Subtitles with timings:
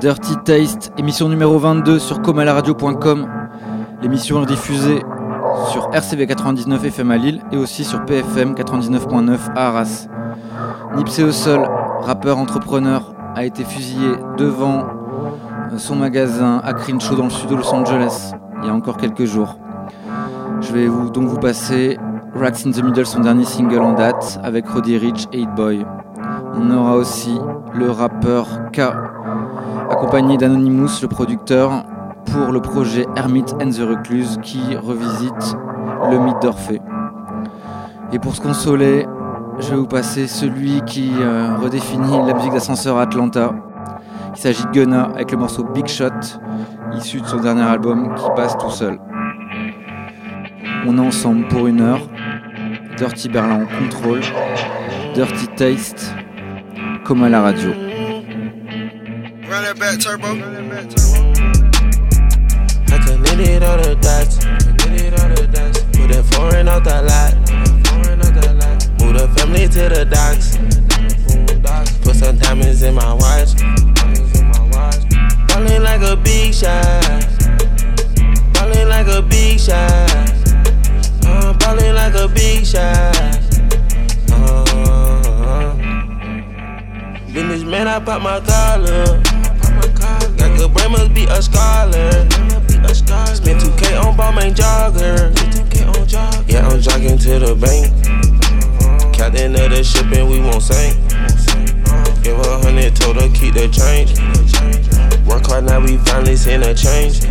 [0.00, 3.28] Dirty Taste, émission numéro 22 sur comalaradio.com.
[4.02, 5.04] L'émission est diffusée
[5.70, 10.08] sur RCV 99 FM à Lille et aussi sur PFM 99.9 à Arras.
[10.96, 11.62] Nipsey Hussle,
[12.00, 14.84] rappeur entrepreneur, a été fusillé devant
[15.76, 19.26] son magasin à Crenshaw dans le sud de Los Angeles il y a encore quelques
[19.26, 19.58] jours.
[20.60, 21.98] Je vais donc vous passer
[22.34, 25.84] Racks in the Middle, son dernier single en date, avec Roddy Rich et Hit Boy.
[26.54, 27.38] On aura aussi
[27.74, 28.80] le rappeur K
[29.90, 31.84] accompagné d'Anonymous, le producteur,
[32.26, 35.56] pour le projet Hermit and the Recluse qui revisite
[36.10, 36.80] le mythe d'Orphée.
[38.12, 39.06] Et pour se consoler,
[39.58, 43.52] je vais vous passer celui qui euh, redéfinit la musique d'ascenseur Atlanta.
[44.34, 46.08] Il s'agit de Gunna avec le morceau Big Shot,
[46.94, 48.98] issu de son dernier album qui passe tout seul.
[50.86, 52.00] On est ensemble pour une heure.
[53.00, 54.20] Dirty Berlin en contrôle.
[55.14, 56.12] Dirty Taste,
[57.02, 57.70] comme à la radio.
[59.48, 60.28] Run that back, turbo.
[62.88, 64.44] I committed all the dots.
[64.76, 65.78] Committed all the dots.
[65.96, 67.32] Put that foreign out that lot.
[67.88, 69.00] Foreign out that lot.
[69.00, 70.58] Move the family to the docks.
[72.02, 73.56] Put some diamonds in my watch.
[75.48, 77.24] Ballin' like a big shot.
[78.52, 80.39] Ballin' like a big shot.
[81.70, 83.16] Ballin' like a big shot.
[84.32, 85.74] Uh,
[87.32, 89.22] Business man, I pop my collar.
[90.36, 92.10] Got good brain, must be a scholar.
[93.36, 95.30] Spent 2K on ball, main jogger.
[96.48, 97.86] Yeah, I'm jogging to the bank.
[99.14, 100.98] Captain of the ship and we won't sink.
[102.24, 104.18] Give a hundred, told her keep the change.
[105.24, 107.22] Work hard, now we finally seen a change.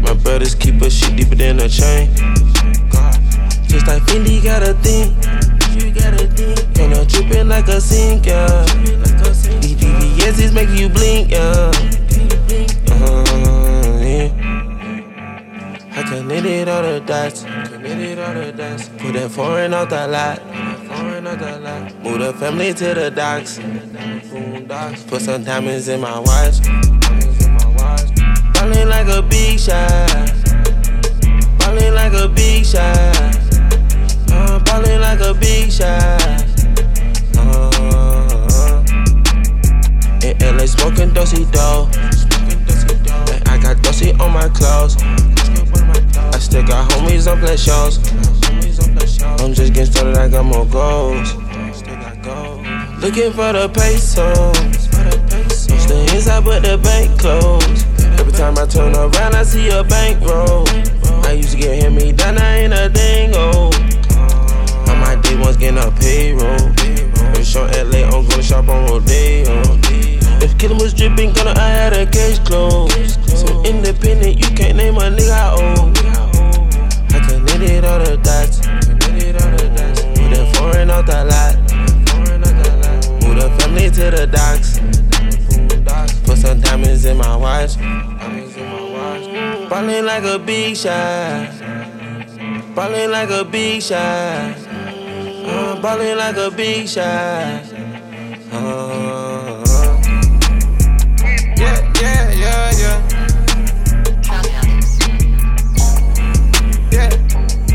[0.00, 2.08] My brothers keep a shit deeper than a chain.
[3.70, 5.14] Just like Fendi got a thing.
[6.80, 8.64] And I'm dripping like a sink, yeah.
[9.60, 11.70] These VVS's make you blink, yeah.
[12.90, 14.26] Uh, yeah.
[15.92, 17.44] I connected all the dots.
[17.44, 18.88] Connected all the dots.
[18.88, 20.42] Put that foreign out that lot.
[22.02, 23.60] Move the family to the docks.
[25.08, 26.60] Put some diamonds in my watch.
[28.52, 30.32] Ballin' like a big shot.
[31.60, 33.49] Ballin' like a big shot.
[34.70, 36.22] Ballin' like a big shot.
[37.36, 38.84] Uh,
[40.22, 41.88] in LA smoking dosey dough.
[43.50, 44.96] I got dosey on my clothes.
[45.02, 47.98] I still got homies on play shows.
[49.42, 51.34] I'm just getting started, I got more goals.
[53.02, 54.56] Looking for the pesos.
[55.82, 57.86] Stay inside, but the bank closed.
[58.20, 60.64] Every time I turn around, I see a bank roll.
[61.26, 63.89] I used to get hit me down, I ain't a dingo.
[65.40, 66.58] Ones getting a payroll.
[67.32, 69.62] Been short LA, I'm gonna shop on Rodeo.
[70.42, 73.18] If Killer was dripping, gonna I had a case closed.
[73.28, 75.92] So independent, you can't name a nigga I owe.
[77.14, 78.60] I connected all the dots.
[78.60, 81.56] Put that foreign out that lot.
[83.22, 84.78] Move the family to the docks.
[86.24, 87.76] Put some diamonds in my watch.
[89.68, 91.48] Ballin' like a big shot.
[92.74, 94.69] Ballin' like a big shot.
[95.52, 97.04] Uh, ballin' like a big shot.
[98.52, 99.64] Uh,
[101.56, 102.98] yeah, yeah, yeah, yeah.
[106.92, 107.10] Yeah,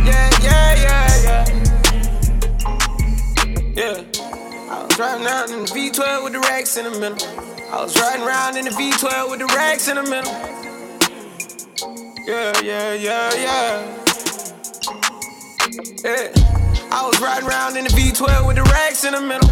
[0.06, 1.44] yeah, yeah, yeah, yeah.
[3.75, 3.97] Yeah.
[4.72, 7.19] I was riding around in the V12 with the racks in the middle.
[7.74, 10.31] I was riding around in the V12 with the racks in the middle.
[12.25, 14.02] Yeah, yeah, yeah, yeah.
[16.06, 16.65] Yeah.
[16.91, 19.50] I was riding around in the V12 with the racks in the middle.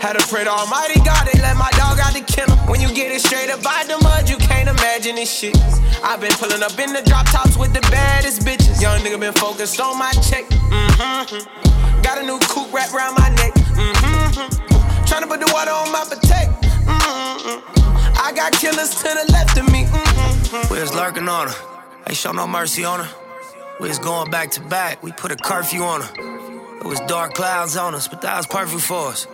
[0.00, 2.56] Had to pray to Almighty God, they let my dog out the kennel.
[2.68, 5.56] When you get it straight up by the mud, you can't imagine this shit.
[6.04, 8.80] I've been pulling up in the drop tops with the baddest bitches.
[8.80, 10.44] Young nigga been focused on my check.
[10.46, 12.02] Mm-hmm.
[12.02, 13.54] Got a new coupe wrapped around my neck.
[13.54, 15.04] Mm-hmm.
[15.06, 16.50] Trying to put the water on my protect.
[16.86, 18.20] Mm-hmm.
[18.20, 19.84] I got killers to the left of me.
[19.84, 20.72] Mm-hmm.
[20.72, 21.54] We was lurking on her.
[22.06, 23.10] Ain't show no mercy on her.
[23.80, 25.02] We was going back to back.
[25.02, 26.35] We put a curfew on her.
[26.86, 29.26] It was dark clouds on us, but that was perfect for us.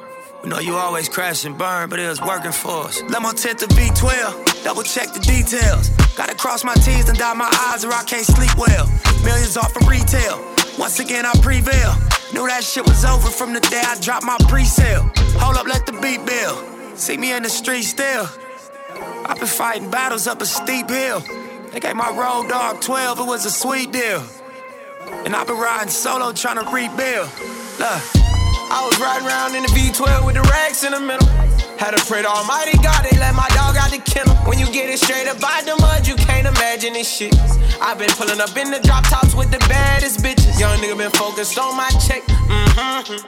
[0.42, 3.02] We know you always crash and burn, but it was working for us.
[3.10, 5.90] Let my tent to V12, double check the details.
[6.16, 8.88] Gotta cross my T's and dot my I's or I can't sleep well.
[9.22, 10.42] Millions off from retail.
[10.78, 11.92] Once again, I prevail.
[12.32, 15.12] Knew that shit was over from the day I dropped my pre-sale.
[15.36, 16.98] Hold up, let the beat build.
[16.98, 18.30] See me in the street still.
[19.26, 21.20] I've been fighting battles up a steep hill.
[21.70, 24.24] They gave my road dog 12, it was a sweet deal.
[25.24, 27.28] And I've been riding solo trying to rebuild.
[27.78, 28.22] Look.
[28.72, 31.28] I was riding around in the V12 with the racks in the middle.
[31.76, 34.32] Had to pray to Almighty God, they let my dog out the kennel.
[34.48, 37.36] When you get it straight up by the mud, you can't imagine this shit.
[37.84, 40.58] i been pulling up in the drop tops with the baddest bitches.
[40.58, 42.24] Young nigga been focused on my check.
[42.48, 43.20] Mm-hmm.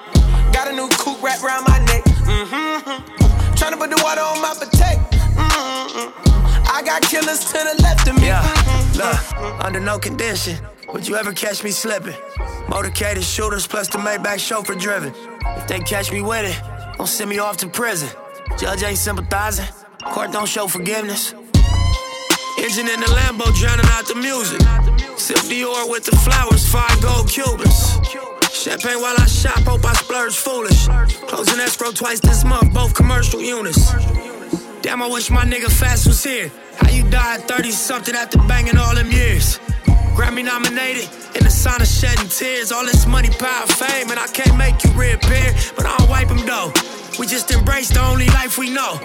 [0.53, 2.05] Got a new coupe wrapped around my neck.
[2.25, 3.55] Mm-hmm.
[3.55, 5.05] Trying to put the water on my potato.
[5.37, 6.73] Mm-hmm.
[6.73, 8.33] I got killers to the left of me.
[8.33, 8.49] Yeah,
[8.97, 9.21] look,
[9.61, 10.57] under no condition
[10.95, 12.15] would you ever catch me slipping.
[12.71, 15.13] Motorcaded shooters plus the Maybach chauffeur driven.
[15.45, 18.09] If they catch me with it, don't send me off to prison.
[18.57, 19.67] Judge ain't sympathizing,
[20.05, 21.33] court don't show forgiveness.
[22.59, 24.61] Engine in the Lambo drowning out the music.
[25.19, 27.99] Sip Dior with the flowers, five gold Cubans.
[28.53, 30.87] Champagne while I shop, hope I splurge foolish.
[31.27, 33.93] Closing escrow twice this month, both commercial units.
[34.81, 36.53] Damn, I wish my nigga Fatts was here.
[36.77, 39.59] How you died 30 something after banging all them years?
[40.15, 42.71] Grammy nominated, in the sign of shedding tears.
[42.71, 46.47] All this money, power, fame, and I can't make you reappear, but I'll wipe them
[46.47, 46.73] though.
[47.19, 48.99] We just embrace the only life we know.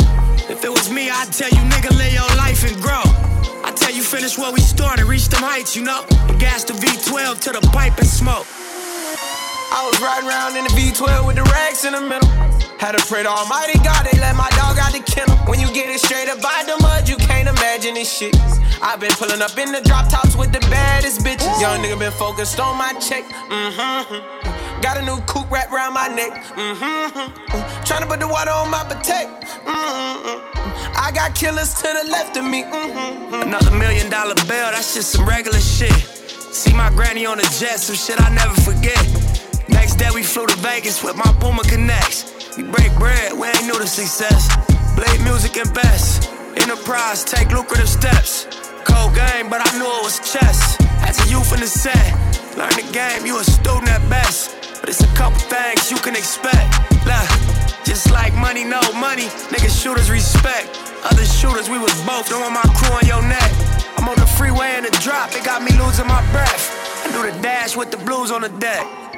[0.50, 3.02] If it was me, I'd tell you, nigga, live your life and grow.
[3.66, 6.06] I tell you, finish what we started, reach them heights, you know.
[6.38, 8.46] Gas the V12 to the pipe and smoke.
[9.71, 12.27] I was riding around in the V12 with the racks in the middle.
[12.81, 15.38] Had to pray to Almighty God, they let my dog out the kennel.
[15.45, 18.33] When you get it straight up by the mud, you can't imagine this shit.
[18.81, 21.54] I've been pulling up in the drop tops with the baddest bitches.
[21.62, 23.25] Young nigga been focused on my check.
[23.51, 24.81] Mm-hmm.
[24.81, 26.31] Got a new coupe wrapped around my neck.
[26.56, 27.83] Mm-hmm.
[27.83, 29.30] Trying to put the water on my potato.
[29.68, 30.98] Mm-hmm.
[30.98, 32.63] I got killers to the left of me.
[32.63, 33.44] Mm-hmm.
[33.44, 35.94] Another million dollar bill, that's just some regular shit.
[36.50, 39.38] See my granny on the jet, some shit I never forget.
[39.69, 42.57] Next day we flew to Vegas with my Puma Connects.
[42.57, 44.50] We break bread, we ain't new to success.
[44.95, 46.30] Blade music and best.
[46.57, 48.48] Enterprise, take lucrative steps.
[48.83, 50.77] Cold game, but I knew it was chess.
[51.07, 52.13] As a youth in the set,
[52.57, 54.57] learn the game, you a student at best.
[54.80, 56.68] But it's a couple things you can expect.
[57.06, 57.30] Look,
[57.86, 60.68] just like money, no money, niggas shooters respect.
[61.04, 63.51] Other shooters, we was both throwing my crew on your neck.
[63.98, 67.06] I'm on the freeway in the drop, it got me losing my breath.
[67.06, 69.09] I do the dash with the blues on the deck.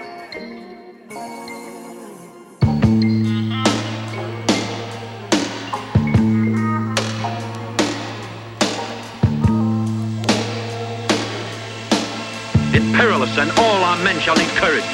[12.80, 14.88] Perilous, and all our men shall need courage.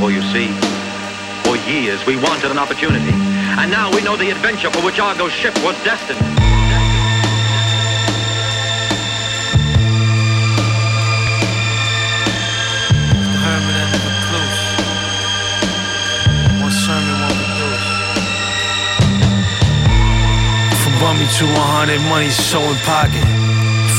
[0.00, 0.48] For you see,
[1.44, 5.32] for years we wanted an opportunity, and now we know the adventure for which Argo's
[5.32, 6.18] ship was destined.
[21.00, 23.39] Bummy to 100, money so in pocket.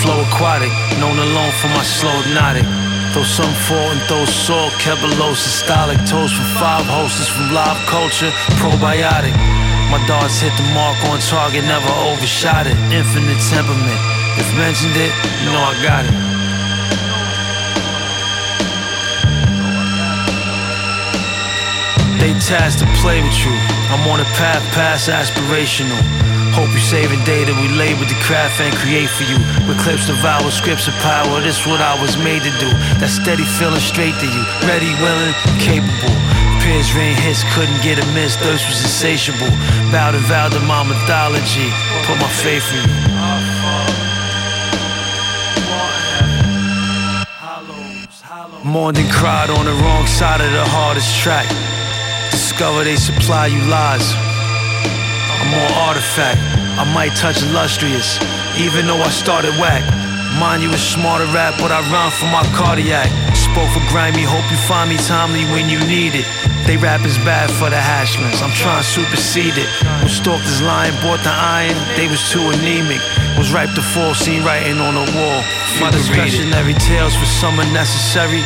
[0.01, 2.65] Flow aquatic, known alone for my slow hypnotic.
[3.13, 8.33] Throw some fall and throw salt, kebelos, systolic toast from five hostess from live culture,
[8.57, 9.35] probiotic.
[9.93, 12.73] My darts hit the mark on target, never overshot it.
[12.89, 14.01] Infinite temperament.
[14.41, 15.13] If mentioned it,
[15.45, 16.15] you know I got it.
[22.17, 23.53] They tasked to play with you.
[23.93, 26.01] I'm on a path past aspirational.
[26.51, 29.39] Hope you saving data we labor the craft and create for you.
[29.67, 32.67] With clips of our scripts of power, this what I was made to do.
[32.99, 34.43] That steady feeling straight to you.
[34.67, 35.31] Ready, willing,
[35.63, 36.11] capable.
[36.59, 39.47] Peers rain hits, couldn't get a miss, thirst was insatiable.
[39.95, 41.71] Bow to vow to my mythology,
[42.03, 42.99] put my faith in you.
[48.63, 51.47] More than cried on the wrong side of the hardest track.
[52.29, 54.30] Discover they supply you lies
[55.51, 56.39] more artifact.
[56.79, 58.17] I might touch illustrious,
[58.57, 59.83] even though I started whack.
[60.39, 63.11] Mind you, a smarter rap, but I run for my cardiac.
[63.35, 66.25] Spoke for grimy, hope you find me timely when you need it.
[66.65, 69.67] They rap is bad for the hashlings, I'm trying to supersede it.
[69.99, 73.03] When stalked this lion, bought the iron, they was too anemic.
[73.35, 75.39] Was ripe to fall, seen writing on the wall.
[75.83, 78.41] My discretionary tales for some unnecessary,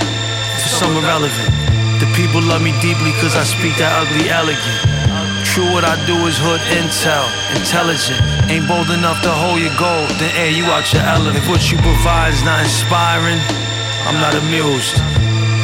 [0.57, 1.53] for some irrelevant.
[2.01, 4.84] The people love me deeply cause I speak that ugly elegant.
[5.55, 8.19] True, what I do is hood intel, intelligent.
[8.51, 11.39] Ain't bold enough to hold your goal, then air you out your element.
[11.39, 13.39] If what you provide is not inspiring,
[14.03, 14.99] I'm not amused.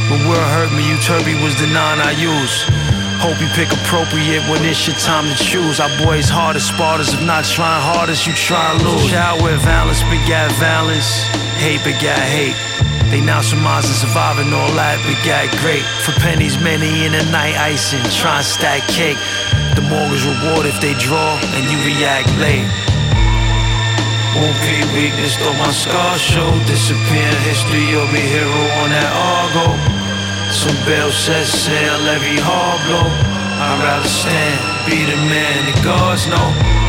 [0.07, 2.63] When word hurt me, you turby was the nine I use.
[3.19, 5.83] Hope you pick appropriate when it's your time to choose.
[5.83, 9.11] Our boys hard as Spartans, if not trying hardest, you try and lose.
[9.11, 11.27] Child with violence begat violence,
[11.59, 12.55] hate begat hate.
[13.11, 14.95] They now surmising surviving all that
[15.27, 15.83] got great.
[16.07, 19.19] For pennies, many in the night icing, try and stack cake.
[19.75, 22.63] The mortgage reward if they draw and you react late.
[24.31, 29.75] Won't be weakness, though my scars show disappearing history of me hero on that Argo.
[30.55, 33.11] Some bells set sail, every hard blow.
[33.11, 36.80] I'd rather stand, be the man that gods know.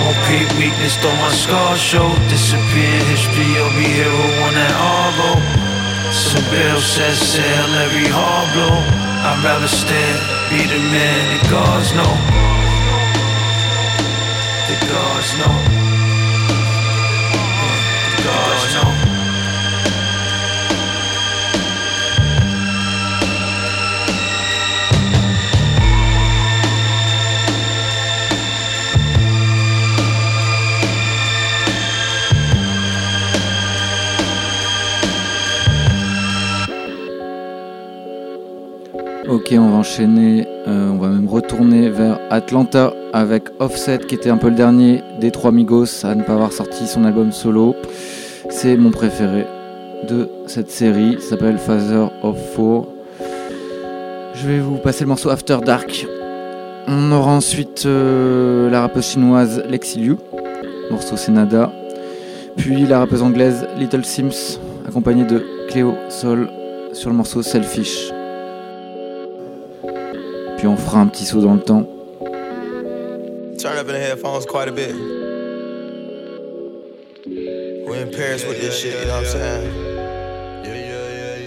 [0.00, 2.08] Won't peep weakness, though my scars show.
[2.28, 4.72] Disappear history, you'll be hero when that
[5.20, 5.30] go.
[6.12, 8.76] Some bells set sail, every hard blow.
[9.28, 10.18] I'd rather stand,
[10.50, 12.12] be the man that gods know.
[14.68, 15.79] The gods know.
[39.40, 44.28] Ok, on va enchaîner, euh, on va même retourner vers Atlanta avec Offset qui était
[44.28, 47.74] un peu le dernier des trois Migos à ne pas avoir sorti son album solo.
[48.50, 49.46] C'est mon préféré
[50.06, 52.88] de cette série, ça s'appelle Father of Four.
[54.34, 56.06] Je vais vous passer le morceau After Dark.
[56.86, 60.16] On aura ensuite euh, la rappeuse chinoise Lexi Liu,
[60.90, 61.72] morceau Senada.
[62.58, 66.50] Puis la rappeuse anglaise Little Sims, accompagnée de Cléo Sol
[66.92, 68.12] sur le morceau Selfish.
[70.60, 71.86] Puis on fera un petit saut dans le temps.
[73.56, 74.94] Turn up in the headphones quite a bit.
[77.86, 79.72] We're in Paris with this shit, you know what I'm saying?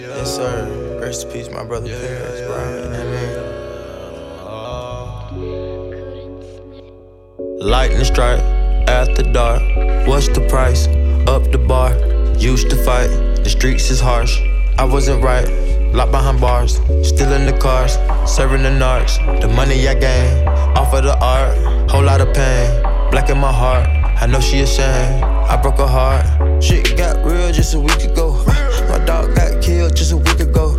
[0.00, 0.98] Yes, sir.
[1.00, 2.58] Rest in peace, my brother Paris, bro.
[2.58, 3.06] You know what I
[7.52, 7.68] mean?
[7.70, 8.40] Lightning strike
[8.88, 9.62] after dark.
[10.08, 10.88] What's the price?
[11.28, 11.94] Up the bar.
[12.36, 13.10] Used to fight.
[13.44, 14.40] The streets is harsh.
[14.76, 15.63] I wasn't right
[15.94, 17.92] locked behind bars, still in the cars,
[18.30, 19.14] serving the narcs.
[19.40, 20.46] The money I gain,
[20.76, 21.56] off of the art,
[21.90, 23.86] whole lot of pain, black in my heart.
[24.20, 26.62] I know she ashamed, I broke her heart.
[26.62, 28.42] Shit got real just a week ago.
[28.88, 30.78] My dog got killed just a week ago.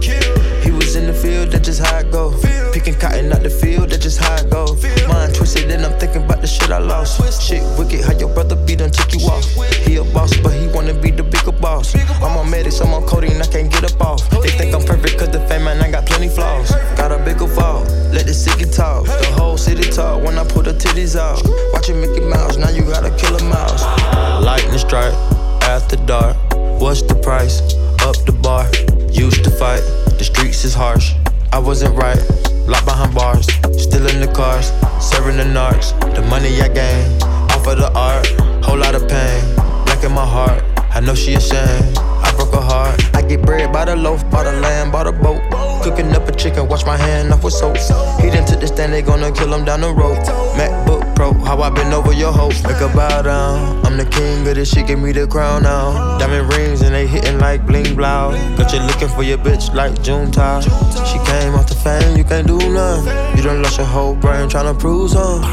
[1.25, 2.31] Field, that's just how it go.
[2.71, 4.65] Picking cotton out the field, that's just how it go.
[5.07, 7.17] Mind twisted, and I'm thinking about the shit I lost.
[7.41, 9.45] Shit wicked, how your brother be done took you off.
[9.85, 11.95] He a boss, but he wanna be the bigger boss.
[12.21, 14.29] I'm on medics, I'm on codeine, I can't get up off.
[14.43, 16.69] They think I'm perfect, cause the fame man, I got plenty flaws.
[16.97, 17.81] Got a bigger fall,
[18.13, 19.05] let the city talk.
[19.05, 21.41] The whole city talk when I put the titties out.
[21.73, 23.83] Watching Mickey Mouse, now you gotta kill a mouse.
[24.43, 25.13] Lightning strike,
[25.63, 26.37] after dark.
[26.79, 27.61] What's the price?
[28.05, 28.69] Up the bar.
[29.11, 29.81] Used to fight,
[30.17, 31.13] the streets is harsh.
[31.51, 32.19] I wasn't right,
[32.67, 33.45] locked behind bars.
[33.77, 34.71] Still in the cars,
[35.03, 35.91] serving the narcs.
[36.15, 38.25] The money I gain, off of the art.
[38.63, 39.55] Whole lot of pain,
[39.85, 40.63] black in my heart.
[40.95, 41.97] I know she ashamed.
[41.97, 43.15] I broke her heart.
[43.15, 45.41] I get bread by the loaf, by the lamb, by the boat.
[45.83, 47.77] Cooking up a chicken, wash my hand off with soap.
[48.21, 50.17] He done took the stand, they gonna kill him down the road.
[50.57, 50.84] MacBook
[51.25, 52.53] Pro, how I been over your hope.
[52.63, 53.83] Make a bow down.
[53.83, 56.19] I'm the king of this shit, give me the crown now.
[56.19, 58.31] Diamond rings and they hitting like bling blow.
[58.57, 60.63] Got you looking for your bitch like June Tide.
[61.09, 63.37] She came off the fame, you can't do nothing.
[63.37, 65.49] You done lost your whole brain trying to prove something.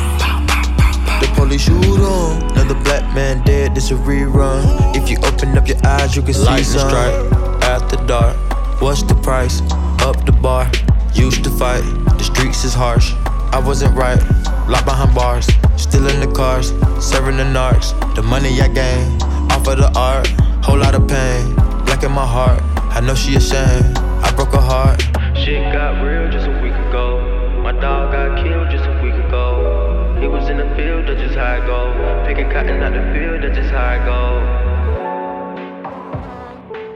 [1.20, 2.42] The police shoot on.
[2.52, 4.62] Another black man dead, this a rerun.
[4.94, 6.86] If you open up your eyes, you can see Light some.
[6.88, 8.36] strike after dark.
[8.82, 9.62] What's the price?
[10.02, 10.70] Up the bar.
[11.14, 11.82] Used to fight.
[12.18, 13.14] The streets is harsh.
[13.54, 14.20] I wasn't right.
[14.68, 15.46] Locked behind bars.
[15.76, 16.68] Still in the cars.
[17.00, 17.92] Serving the narcs.
[18.14, 19.20] The money I gain.
[19.50, 20.28] Off of the art.
[20.64, 21.54] Whole lot of pain.
[21.84, 22.62] Black in my heart.
[22.94, 23.98] I know she ashamed.
[23.98, 25.02] I broke her heart.
[25.36, 27.60] Shit got real just a week ago.
[27.62, 30.16] My dog got killed just a week ago.
[30.20, 32.24] He was in the field, that's just how I go.
[32.26, 34.22] Picking cotton out the field, that's just how I go.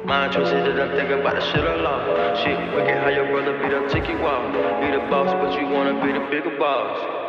[0.07, 2.43] Mind twisted that I'm thinking about the shit I lost.
[2.45, 4.53] Shit, wicked how your brother beat up, take you off.
[4.81, 7.26] Be the boss, but you wanna be the bigger boss.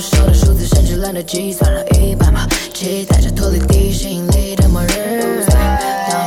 [0.00, 5.44] 说的数字甚至懒得计算了一半吧，期待着脱离地心引力的末日。
[5.48, 5.56] 到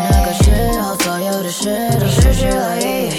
[0.10, 0.52] 那个时
[0.82, 3.12] 候，所有的事都失去了意义。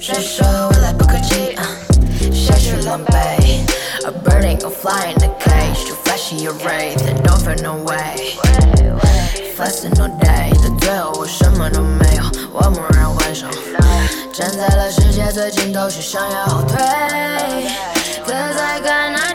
[0.00, 1.56] 谁说未来不可期？
[2.32, 3.14] 现实狼狈
[4.04, 8.36] ，A burning or flying the cage to flashy your wraith and don't feel no way。
[9.56, 13.46] Fasting all day，的最后我什么都没有，我蓦然回首，
[14.32, 16.76] 站在了世界最尽头，却想要后退。
[18.36, 19.25] Cause I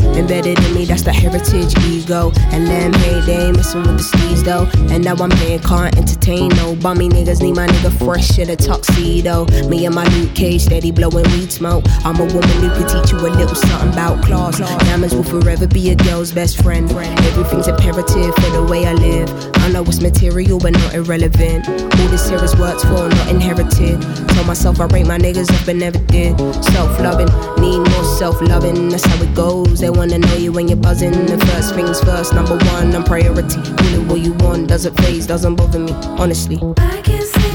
[0.00, 2.32] embedded in me, that's the heritage ego.
[2.50, 4.68] And them hate, they ain't messing with the steez though.
[4.92, 7.42] And now I'm here, can't entertain no bummy niggas.
[7.42, 9.46] Need my nigga fresh in a tuxedo.
[9.68, 11.84] Me and my Luke Cage, steady blowing weed smoke.
[12.04, 14.58] I'm a woman who could teach you a little something about class.
[14.58, 16.90] Diamonds will forever be a girl's best friend.
[16.92, 19.30] Everything's imperative for the way I live.
[19.56, 21.68] I know it's material, but not irrelevant.
[21.68, 24.00] All this here is worked for, not inherited.
[24.34, 26.38] Told myself I rate my niggas up and never did.
[26.64, 27.28] Self loving,
[27.60, 28.88] need more self loving.
[28.88, 29.81] That's how it goes.
[29.82, 31.10] They wanna know you when you're buzzing.
[31.10, 33.58] The first things first, number one, I'm priority.
[33.58, 35.90] It what you want, doesn't phase, doesn't bother me,
[36.22, 36.60] honestly.
[36.78, 37.51] I can't sleep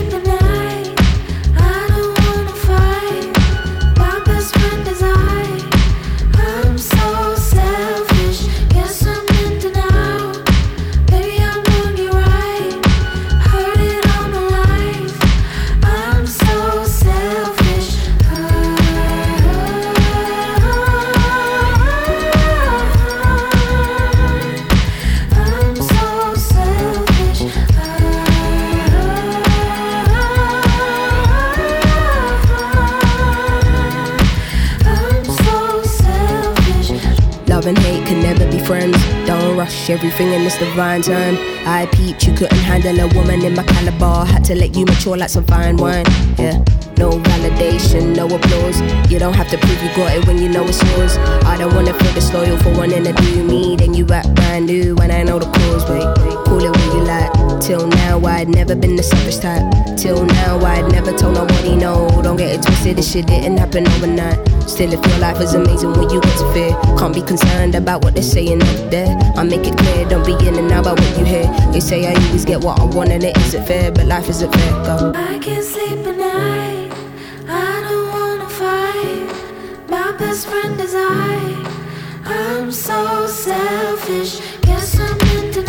[39.88, 41.38] Rush everything in this divine time.
[41.66, 44.26] I peeped, you couldn't handle a woman in my caliber.
[44.26, 46.06] Had to let you mature like some fine wine.
[46.38, 46.64] Yeah.
[46.98, 48.82] No validation, no applause.
[49.10, 51.16] You don't have to prove you got it when you know it's yours.
[51.46, 53.76] I don't wanna feel disloyal for wanting to do me.
[53.76, 55.88] Then you act brand new when I know the cause.
[55.90, 56.04] Wait,
[56.46, 57.62] call it what you like.
[57.62, 59.64] Till now, I'd never been the selfish type.
[59.96, 62.10] Till now, I'd never told nobody no.
[62.24, 64.38] Don't get it twisted, this shit didn't happen overnight.
[64.70, 68.14] Still, if your life is amazing when you to fear, can't be concerned about what
[68.14, 69.08] they're saying up there.
[69.36, 71.48] I make it clear, don't be in and out about what you hear.
[71.72, 74.52] They say I always get what I want and it isn't fair, but life isn't
[74.54, 74.72] fair.
[74.84, 75.14] Go.
[75.16, 76.92] I can't sleep at night.
[77.48, 79.90] I don't wanna fight.
[79.90, 81.64] My best friend is I.
[82.26, 84.42] I'm so selfish.
[84.62, 85.67] Guess I'm in denial.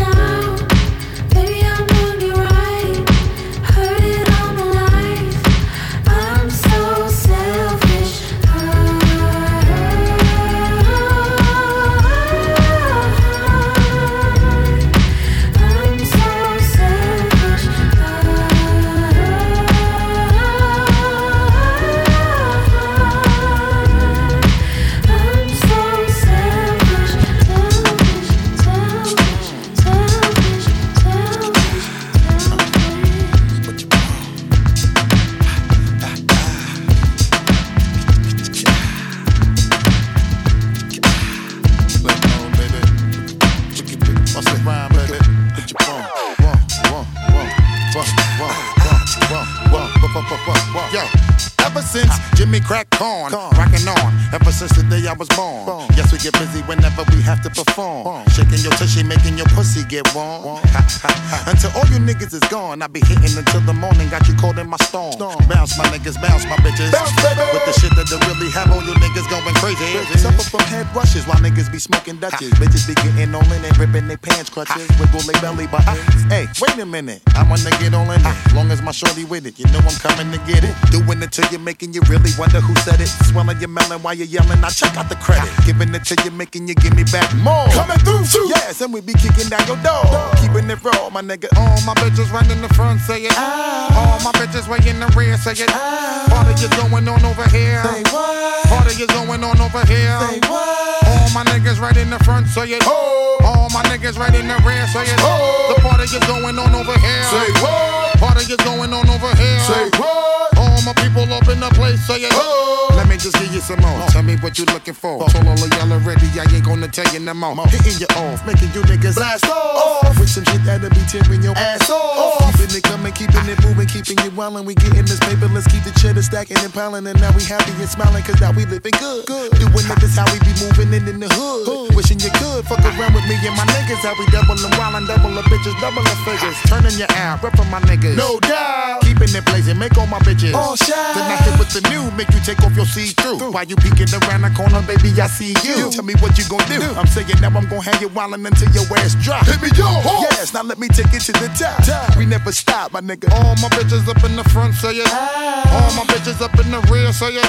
[72.31, 74.89] Smoking Bitches be getting in it, ripping their pants crutches.
[74.99, 76.01] Wiggle their belly buttons.
[76.29, 77.23] Hey, wait a minute.
[77.35, 78.55] I wanna get all in it.
[78.55, 80.75] Long as my shorty with it, you know I'm coming to get it.
[80.91, 83.09] Doing it till you're making you really wonder who said it.
[83.31, 84.63] Swelling your melon while you're yelling.
[84.65, 85.51] I check out the credit.
[85.67, 87.69] Giving it to you're making you give me back more.
[87.73, 88.48] Coming through, too.
[88.81, 90.07] And we be kicking down your door.
[90.39, 91.51] Keeping it raw, my nigga.
[91.59, 93.33] All my bitches running the front, say it.
[93.35, 93.91] Ah.
[93.99, 95.69] All my bitches way in the rear, say it.
[95.71, 96.31] Ah.
[96.31, 97.83] Party is going on over here.
[97.83, 98.69] Say what?
[98.71, 100.15] Party is going on over here.
[100.21, 101.07] Say what?
[101.11, 102.85] All my niggas right in the front, say it.
[102.87, 103.39] Oh.
[103.43, 105.19] All my niggas right in the rear, say it.
[105.27, 105.75] Oh.
[105.75, 107.25] The party is going on over here.
[107.25, 108.08] Say what?
[108.19, 109.61] Party is going on over here.
[109.61, 110.59] Say what?
[110.59, 112.33] All my people up in the place, say it.
[112.35, 112.91] Oh.
[112.99, 114.03] Let me just give you some more.
[114.11, 115.23] Tell me what you looking for.
[115.31, 117.55] Told all of y'all already, I ain't gonna tell you no more.
[117.71, 120.19] Hitting you off, making you niggas blast off.
[120.19, 122.43] With some shit that'll be tearing your ass off.
[122.59, 124.67] Keeping it coming, keeping it moving, keeping you wildin'.
[124.67, 127.07] We getting this paper, let's keep the cheddar stacking and piling.
[127.07, 129.27] And now we happy and smiling, cause now we living good.
[129.27, 129.55] good.
[129.63, 131.71] Doing it, this how we be moving in, in the hood.
[131.71, 131.95] hood.
[131.95, 134.03] Wishing you could fuck around with me and my niggas.
[134.03, 136.59] How we doubling wildin', double the bitches, double the figures.
[136.67, 138.08] Turning your out, reppin' my niggas.
[138.17, 139.03] No doubt.
[139.03, 140.55] Keeping it blazing, make all my bitches.
[140.55, 140.97] All shine.
[141.17, 143.39] Then I hit with the new, make you take off your see through.
[143.53, 145.91] While you peeking around the corner, baby, I see you.
[145.91, 146.81] Tell me what you gon' do.
[146.95, 149.47] I'm saying now I'm gon' hang you wildin' until your ass drop.
[149.47, 149.89] Hit me, yo,
[150.31, 152.17] Yes, now let me take it to the top.
[152.17, 153.33] We never stop, my nigga.
[153.33, 155.11] All my bitches up in the front, say it.
[155.13, 157.49] All my bitches up in the rear, say it.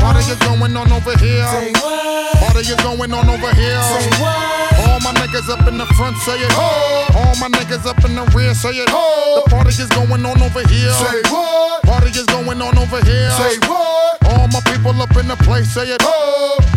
[0.00, 1.44] Party is going on over here.
[1.46, 2.38] Say what?
[2.38, 3.82] Party is going on over here.
[3.82, 4.62] Say what?
[4.88, 6.52] All my niggas up in the front, say it.
[6.58, 8.86] All my niggas up in the rear, say it.
[8.86, 10.90] The party is going on over here.
[10.90, 11.82] Say what?
[11.84, 13.30] Party is going on over here.
[13.30, 14.18] Say what?
[14.28, 16.02] All my people up in the place, say it.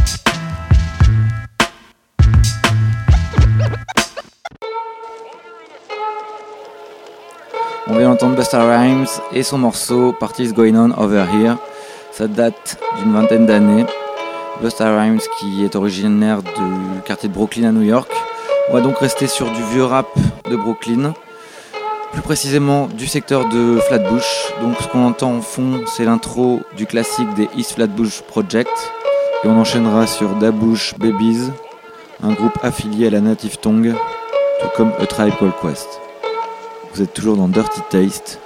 [7.88, 11.56] On vient d'entendre Busta Rhymes et son morceau Parties Going On Over Here.
[12.12, 13.86] Ça date d'une vingtaine d'années.
[14.62, 18.12] Busta Rhymes qui est originaire du quartier de Brooklyn à New York.
[18.70, 20.08] On va donc rester sur du vieux rap
[20.50, 21.14] de Brooklyn.
[22.16, 24.54] Plus précisément du secteur de Flatbush.
[24.62, 28.72] Donc ce qu'on entend en fond, c'est l'intro du classique des East Flatbush Project.
[29.44, 31.52] Et on enchaînera sur Dabush Babies,
[32.24, 33.94] un groupe affilié à la Native Tongue,
[34.62, 36.00] tout comme A Tribe Quest.
[36.94, 38.40] Vous êtes toujours dans Dirty Taste,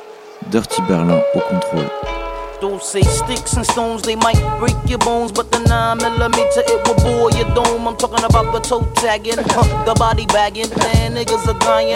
[0.47, 1.85] Dirty Berlin au contrôle.
[2.61, 5.31] Don't say sticks and stones, they might break your bones.
[5.31, 7.87] But the 9 millimeter, it will bore your dome.
[7.87, 10.67] I'm talking about the toe tagging, the body bagging.
[10.75, 11.95] Man, niggas are dying,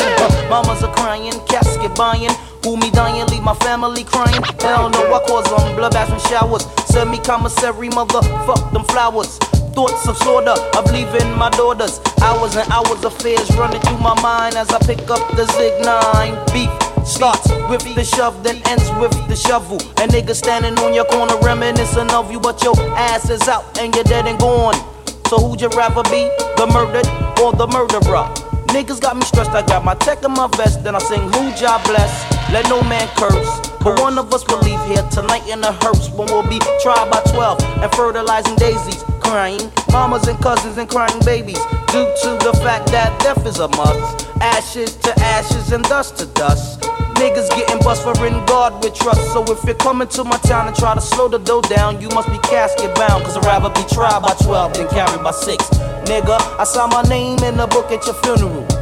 [0.49, 2.31] mamas are crying, casket buying.
[2.63, 4.41] Who me dying, leave my family crying.
[4.61, 6.63] Hell no, I cause them bloodbaths and showers.
[6.87, 9.37] Semi commissary, motherfuck them flowers.
[9.75, 11.99] Thoughts of sorta of leaving my daughters.
[12.21, 15.83] Hours and hours of fears running through my mind as I pick up the Zig
[15.83, 16.45] 9.
[16.53, 19.77] Beef starts with the shove, then ends with the shovel.
[20.01, 23.93] And niggas standing on your corner reminiscing of you, but your ass is out and
[23.95, 24.75] you're dead and gone.
[25.27, 27.07] So who'd you rather be, the murdered
[27.41, 28.27] or the murderer?
[28.73, 31.53] Niggas got me stressed, I got my tech in my vest, then I sing who
[31.55, 32.11] job bless.
[32.51, 33.69] Let no man curse.
[33.83, 37.09] But one of us will leave here tonight in a hearse when we'll be tried
[37.11, 41.59] by 12 and fertilizing daisies, crying mamas and cousins and crying babies
[41.93, 44.27] due to the fact that death is a must.
[44.41, 46.81] Ashes to ashes and dust to dust.
[47.21, 49.21] Niggas getting bust for in God with trust.
[49.31, 52.09] So if you're coming to my town and try to slow the dough down, you
[52.09, 53.23] must be casket bound.
[53.23, 55.55] Cause I'd rather be tried by 12 than carried by 6.
[56.09, 58.72] Nigga, I saw my name in the book at your funeral.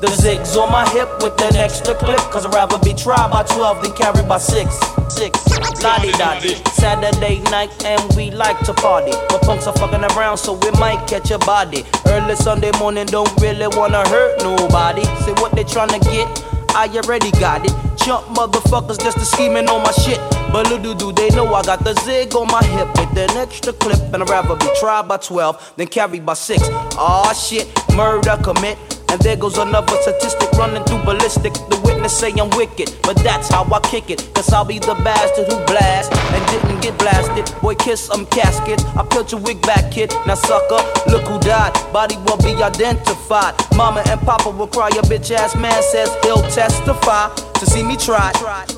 [0.00, 2.18] The zigs on my hip with an extra clip.
[2.30, 4.74] Cause I'd rather be tried by 12 than carried by 6.
[5.08, 5.82] 6.
[5.82, 6.54] Lottie.
[6.72, 9.12] Saturday night and we like to party.
[9.28, 11.84] But punks are fucking around so we might catch a body.
[12.06, 15.04] Early Sunday morning don't really wanna hurt nobody.
[15.24, 16.28] See what they tryna get?
[16.76, 17.72] I already got it.
[18.04, 20.18] Jump motherfuckers just to scheming on my shit.
[20.52, 23.72] But little do they know I got the zig on my hip with an extra
[23.72, 24.00] clip.
[24.12, 26.62] And I'd rather be tried by 12 than carried by 6.
[26.68, 28.78] Aw shit, murder commit.
[29.14, 31.52] And there goes another statistic running through ballistic.
[31.70, 34.28] The witness say I'm wicked, but that's how I kick it.
[34.34, 37.46] Cause I'll be the bastard who blast and didn't get blasted.
[37.62, 38.84] Boy, kiss some casket.
[38.98, 40.10] I peeled your wig back, kid.
[40.26, 41.72] Now, sucker, look who died.
[41.92, 43.54] Body won't be identified.
[43.76, 44.88] Mama and Papa will cry.
[44.88, 48.32] Your bitch ass man says he'll testify to see me try.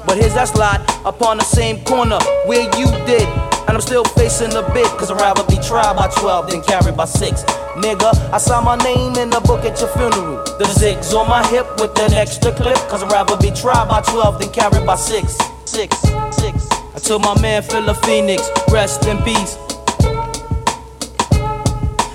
[0.05, 3.27] But here's that slide upon the same corner where you did.
[3.69, 6.95] And I'm still facing the bit, cause I'd rather be tried by 12 than carried
[6.95, 8.11] by 6 nigga.
[8.33, 10.43] I saw my name in the book at your funeral.
[10.59, 14.01] The zigs on my hip with an extra clip, cause I'd rather be tried by
[14.03, 15.39] 12 than carried by 6.
[15.65, 15.99] 6,
[16.33, 16.69] 6.
[16.95, 19.57] Until my man Phila Phoenix, rest in peace.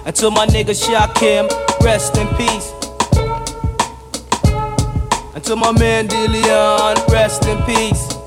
[0.06, 1.48] Until my nigga Shakim,
[1.82, 2.74] rest in peace.
[5.36, 8.21] Until my man DeLeon, rest in peace.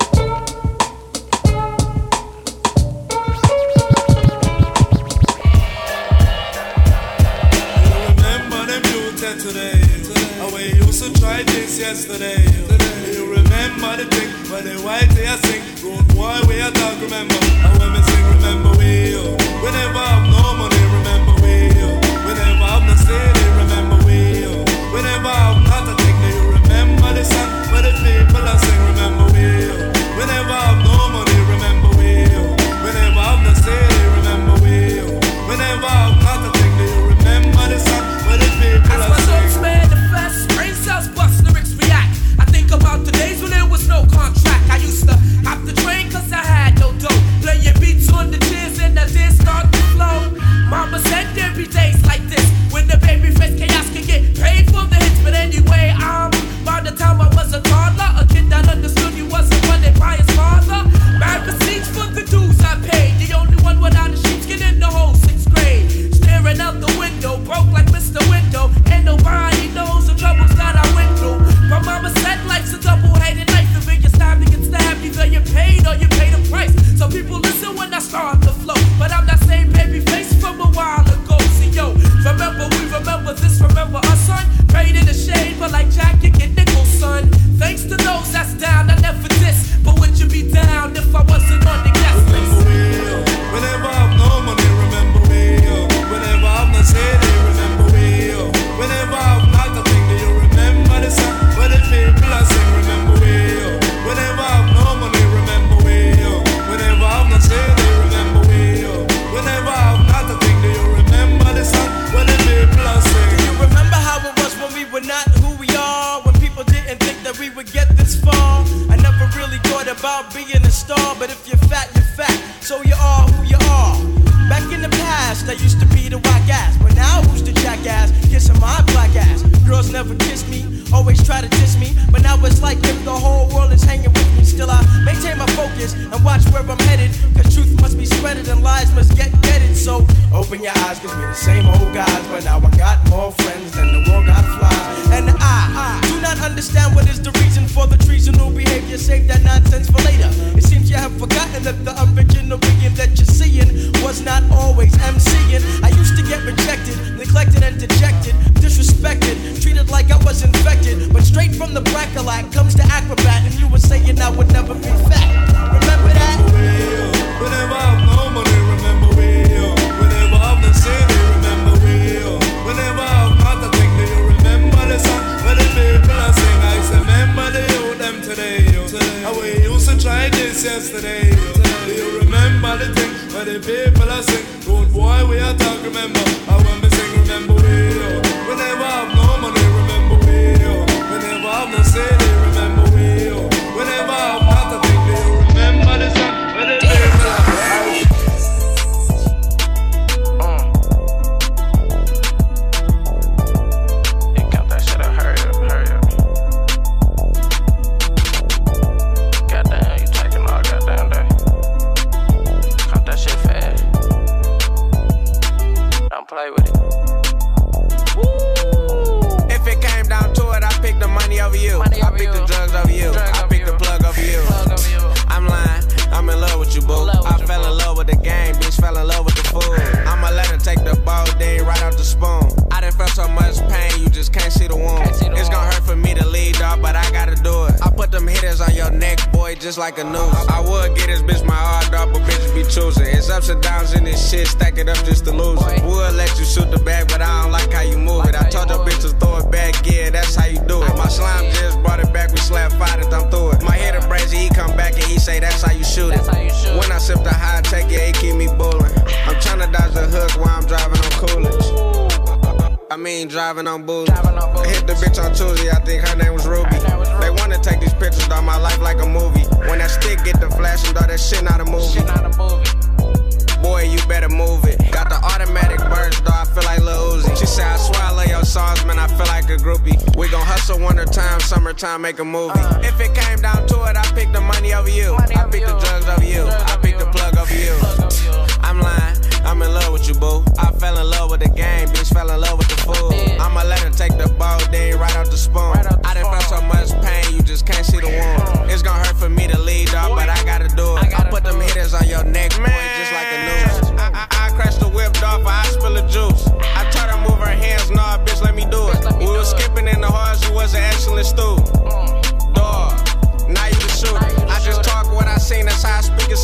[11.24, 12.36] tried this yesterday.
[13.16, 15.64] You remember the thing when the white they sing.
[15.80, 17.40] Good boy, we are dog, remember.
[17.64, 19.16] And when we sing, remember we.
[19.16, 19.32] Oh.
[19.64, 21.54] We never have no money, remember we.
[21.80, 21.96] Oh.
[22.28, 24.20] We never have no city, remember we.
[24.52, 24.68] Oh.
[24.92, 27.48] We never have nothing, you remember the sun.
[27.72, 29.44] When the people are sing, remember we.
[29.72, 30.16] Oh.
[30.16, 30.93] We never have no
[45.54, 47.20] stopped the train cause I had no dough.
[47.42, 50.30] Playing beats on the tears and the tears start to flow.
[50.68, 54.66] Mama said there'd be days like this when the baby face chaos could get paid
[54.66, 55.20] for the hits.
[55.22, 56.30] But anyway, I'm
[56.64, 59.13] by the time I was a toddler, a kid that understood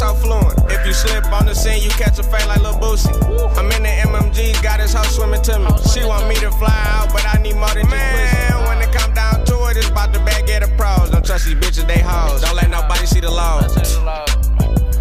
[0.01, 0.57] so fluent.
[0.73, 3.13] If you slip on the scene, you catch a fade like Lil Boosie.
[3.59, 5.69] I'm in the MMG, got his hoe swimming to me.
[5.93, 8.91] She want me to fly out, but I need more than just Man, when it
[8.97, 11.11] come down to it, it's about the bag of the pros.
[11.11, 12.41] Don't trust these bitches, they hoes.
[12.41, 13.77] Don't let nobody see the lows.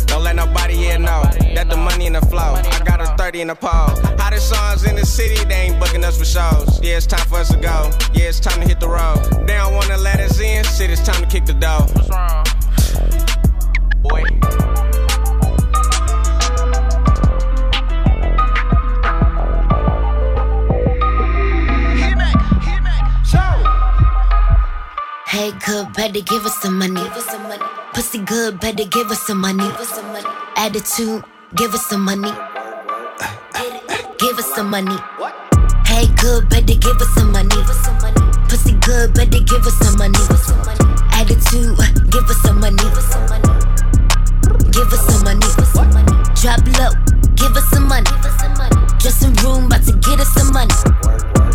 [0.08, 1.24] Don't let nobody here know
[1.56, 2.60] that the money in the flow.
[2.60, 3.96] I got a 30 in the pole.
[4.20, 6.82] Hottest songs in the city, they ain't booking us for shows.
[6.84, 7.90] Yeah, it's time for us to go.
[8.14, 9.48] Yeah, it's time to hit the road.
[9.48, 11.88] They don't wanna let us in, shit, it's time to kick the door.
[11.96, 12.44] What's wrong?
[14.04, 14.49] Boy.
[25.40, 27.00] Hey, good, better give us some money.
[27.94, 29.64] Pussy good, better give us some money.
[30.58, 31.24] Attitude,
[31.56, 32.30] give us some money.
[34.20, 34.98] Give us some money.
[35.86, 37.56] Hey, good, better give us some money.
[38.50, 40.20] Pussy good, better give us some money.
[41.14, 41.78] Attitude,
[42.12, 42.84] give us some money.
[44.76, 45.48] Give us some money.
[46.36, 46.92] Drop low,
[47.36, 48.12] give us some money.
[49.00, 51.49] Dressing room, about to get us some money.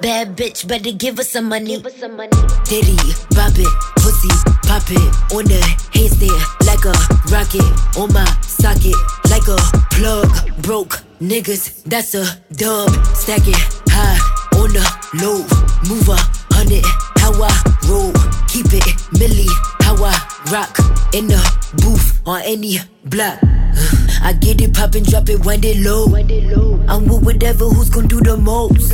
[0.00, 1.82] Bad bitch, better give us some money.
[1.82, 2.30] for some money
[2.64, 2.96] Diddy,
[3.34, 4.30] bop it, pussy,
[4.62, 5.58] pop it on the
[5.90, 6.94] handstand like a
[7.34, 8.94] rocket on my socket
[9.28, 9.58] like a
[9.90, 10.30] plug.
[10.62, 12.90] Broke niggas, that's a dub.
[13.16, 13.58] Stack it
[13.88, 14.18] high
[14.56, 14.86] on the
[15.20, 15.42] low,
[15.88, 16.16] move a
[16.54, 16.84] hundred.
[17.18, 17.50] How I
[17.88, 18.12] roll,
[18.46, 18.84] keep it
[19.18, 19.48] milli.
[19.82, 20.14] How I
[20.52, 20.78] rock
[21.12, 21.42] in the
[21.82, 23.40] booth on any block.
[24.22, 26.06] I get it poppin', drop it, wind it low.
[26.88, 28.90] I'm with whatever, who's gon' do the most.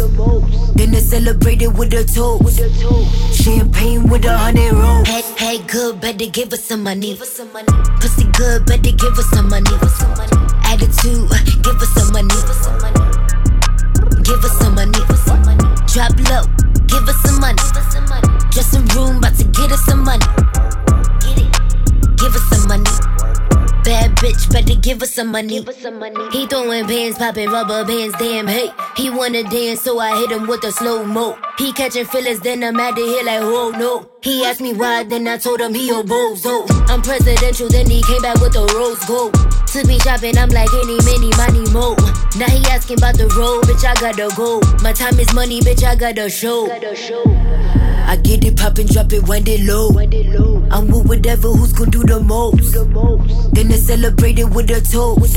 [0.77, 2.59] Then I celebrate it with a toast.
[3.43, 5.09] Champagne with a hundred rolls.
[5.09, 7.17] Hey, hey, good, better give us some money.
[7.17, 9.71] Pussy good, better give us some money.
[10.65, 11.29] Attitude,
[11.63, 12.35] give us some money.
[14.25, 14.99] Give us some money.
[15.93, 16.45] Drop low,
[16.87, 17.63] give us some money.
[18.51, 20.25] Dressing room, about to get us some money.
[24.25, 25.63] Bitch, better give us some money.
[26.33, 28.71] He throwing bands, popping rubber bands, damn hey.
[28.97, 31.37] He wanna dance, so I hit him with a slow mo.
[31.59, 34.14] He catching feelings, then I'm at the hill like, oh no.
[34.25, 36.65] He asked me why, then I told him he a bozo.
[36.89, 39.35] I'm presidential, then he came back with a rose gold.
[39.67, 41.95] Took me shopping, I'm like, any, many, money, mo.
[42.41, 44.63] Now he asking about the road, bitch, I gotta go.
[44.83, 46.71] My time is money, bitch, I gotta show.
[46.73, 49.91] I get it poppin', drop it, wind it low.
[50.71, 52.73] I'm with whatever, who's gon' do the most.
[53.53, 55.37] Then I celebrate it with a toast.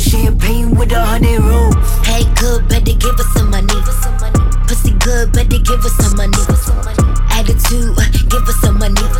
[0.00, 1.74] Champagne with a hundred rolls.
[2.06, 3.74] Hey, good, better give us some money.
[4.68, 7.13] Pussy good, better give us some money.
[7.34, 7.96] Attitude,
[8.30, 8.94] give us some money.
[8.94, 9.10] Give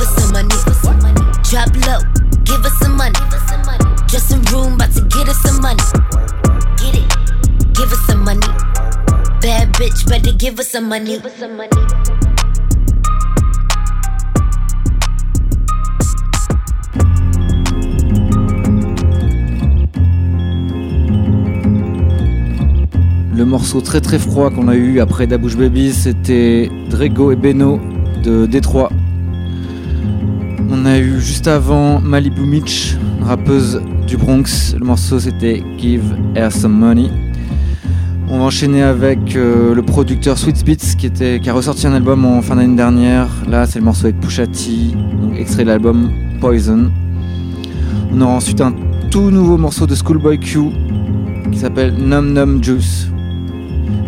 [0.00, 0.48] us some money.
[1.50, 2.00] Drop low,
[2.44, 3.18] give us some money.
[4.08, 5.82] Dressing room, about to get us some money.
[6.78, 7.08] Get it,
[7.74, 8.40] give us some money.
[9.40, 11.16] Bad bitch, better give us some money.
[11.18, 12.23] Give us some money.
[23.36, 27.80] Le morceau très très froid qu'on a eu après Dabouche Babies, c'était Drego et Beno
[28.22, 28.92] de Détroit.
[30.70, 34.76] On a eu juste avant Malibu Mitch, rappeuse du Bronx.
[34.78, 37.10] Le morceau c'était Give Her Some Money.
[38.28, 40.64] On va enchaîner avec euh, le producteur Sweet
[41.02, 43.26] était, qui a ressorti un album en fin d'année dernière.
[43.48, 46.88] Là, c'est le morceau avec Pusha T, donc extrait de l'album Poison.
[48.12, 48.72] On aura ensuite un
[49.10, 50.60] tout nouveau morceau de Schoolboy Q
[51.50, 53.08] qui s'appelle Num Num Juice.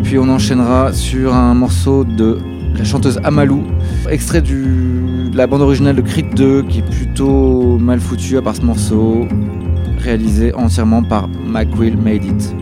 [0.03, 2.37] Puis on enchaînera sur un morceau de
[2.77, 3.63] la chanteuse Amalou,
[4.09, 8.55] extrait de la bande originale de Creed 2 qui est plutôt mal foutu à part
[8.55, 9.27] ce morceau,
[9.99, 12.55] réalisé entièrement par McWill Made It.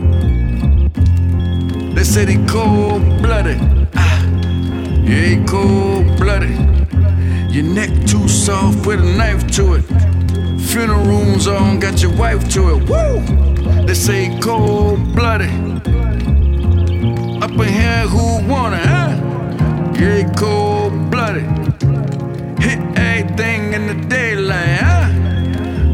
[1.95, 3.57] They say they cold blooded.
[3.95, 4.19] Ah,
[5.05, 6.57] yeah, cold blooded.
[7.49, 9.85] Your neck too soft with a knife to it.
[10.59, 12.89] Funeral rooms on, got your wife to it.
[12.89, 13.85] Woo!
[13.85, 15.64] They say cold blooded.
[17.55, 20.33] Up in here, who want it, huh?
[20.35, 21.45] Cold blooded.
[22.59, 25.07] Hit everything in the daylight, huh?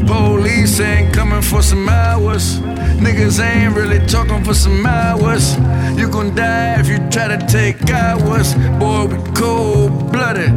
[0.04, 2.58] Police ain't coming for some hours.
[2.98, 5.56] Niggas ain't really talking for some hours.
[5.96, 8.56] You gon' die if you try to take ours.
[8.80, 10.50] Boy, we cold blooded.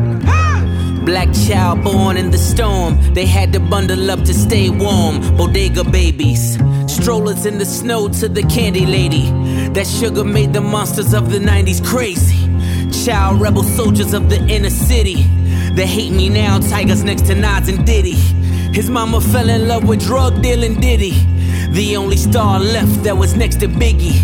[1.05, 2.97] Black child born in the storm.
[3.13, 5.37] They had to bundle up to stay warm.
[5.37, 6.57] Bodega babies.
[6.87, 9.29] Strollers in the snow to the candy lady.
[9.75, 12.47] That sugar made the monsters of the 90s crazy.
[13.03, 15.23] Child rebel soldiers of the inner city.
[15.73, 18.15] They hate me now, tigers next to Nas and Diddy.
[18.73, 21.11] His mama fell in love with drug dealing Diddy.
[21.71, 24.15] The only star left that was next to Biggie.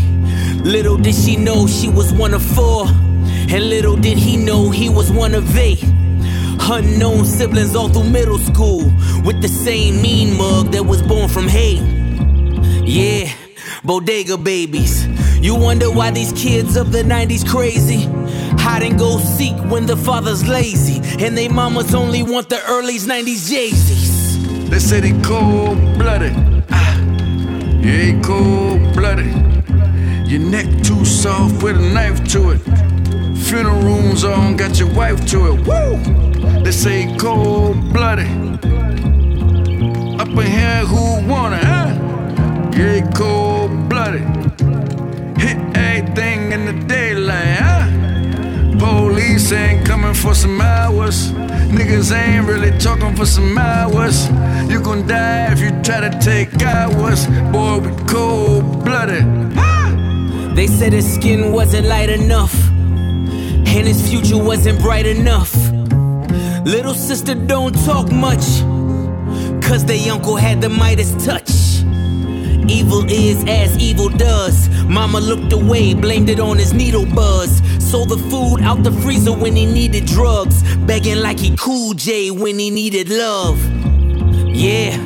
[0.63, 2.85] Little did she know she was one of four.
[2.87, 5.83] And little did he know he was one of eight.
[6.71, 8.85] Unknown siblings all through middle school.
[9.25, 11.81] With the same mean mug that was born from hate.
[12.87, 13.29] Yeah,
[13.83, 15.10] bodega babies.
[15.41, 18.03] You wonder why these kids of the 90s crazy?
[18.61, 21.01] Hide and go seek when the father's lazy.
[21.25, 24.69] And they mamas only want the early 90s Jay-Z's.
[24.69, 26.33] They say they cold blooded.
[26.69, 26.99] Ah,
[27.81, 29.33] you ain't cold blooded.
[30.29, 32.59] Your neck too soft with a knife to it.
[33.45, 35.65] Funeral rooms on, got your wife to it.
[35.65, 36.61] Woo!
[36.63, 38.29] They say cold blooded.
[40.21, 42.77] Up in here, who wanna, huh?
[42.77, 43.50] You ain't cold
[46.71, 47.87] the daylight, huh?
[48.79, 51.31] Police ain't coming for some hours.
[51.71, 54.29] Niggas ain't really talking for some hours.
[54.69, 56.51] You gon' die if you try to take.
[57.51, 59.25] Boy, we cold blooded.
[60.55, 65.53] They said his skin wasn't light enough, and his future wasn't bright enough.
[66.65, 68.45] Little sister don't talk much,
[69.63, 71.60] cause they uncle had the Midas touch.
[72.71, 74.69] Evil is as evil does.
[74.85, 77.61] Mama looked away, blamed it on his needle buzz.
[77.85, 80.63] Sold the food out the freezer when he needed drugs.
[80.77, 83.59] Begging like he Cool J when he needed love.
[84.47, 84.97] Yeah,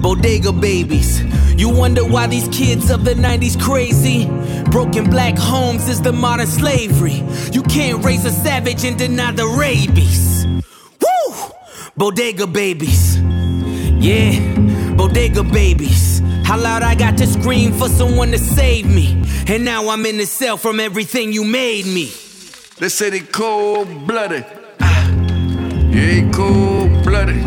[0.00, 1.22] bodega babies.
[1.54, 4.26] You wonder why these kids of the 90s crazy?
[4.72, 7.22] Broken black homes is the modern slavery.
[7.52, 10.44] You can't raise a savage and deny the rabies.
[11.00, 11.52] Woo!
[11.96, 13.18] Bodega babies.
[13.18, 14.40] Yeah,
[14.96, 16.21] bodega babies.
[16.44, 19.22] How loud I got to scream for someone to save me.
[19.48, 22.12] And now I'm in the cell from everything you made me.
[22.78, 24.44] They say they cold blooded.
[24.80, 25.10] Ah,
[25.90, 27.42] you ain't cold blooded.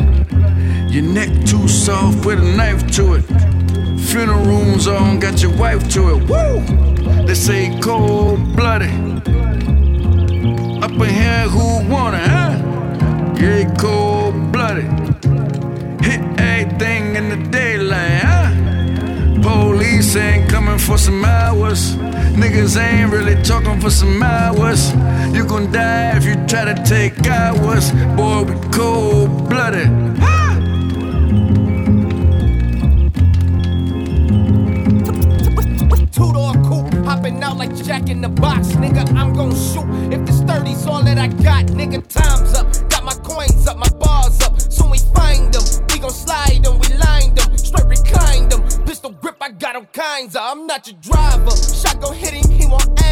[0.89, 3.23] Your neck too soft with a knife to it.
[3.99, 6.29] Funeral rooms on, got your wife to it.
[6.29, 7.25] Woo!
[7.25, 8.91] They say cold blooded.
[10.83, 12.75] Up in here, who want it, huh?
[13.37, 14.89] You cold blooded.
[16.01, 17.64] Hit everything in the huh?
[20.15, 21.95] Ain't coming for some hours.
[22.35, 24.93] Niggas ain't really talking for some hours.
[25.35, 27.91] You gon' die if you try to take ours.
[28.15, 29.89] Boy, we cold blooded.
[36.13, 38.67] Two door coupe, hopping out like Jack in the box.
[38.69, 40.13] Nigga, I'm gon' shoot.
[40.13, 42.64] If this 30's all that I got, nigga, time's up.
[50.65, 51.51] Not your driver.
[51.51, 53.04] Shot gon' hit him, he won't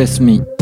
[0.00, 0.59] Bless me.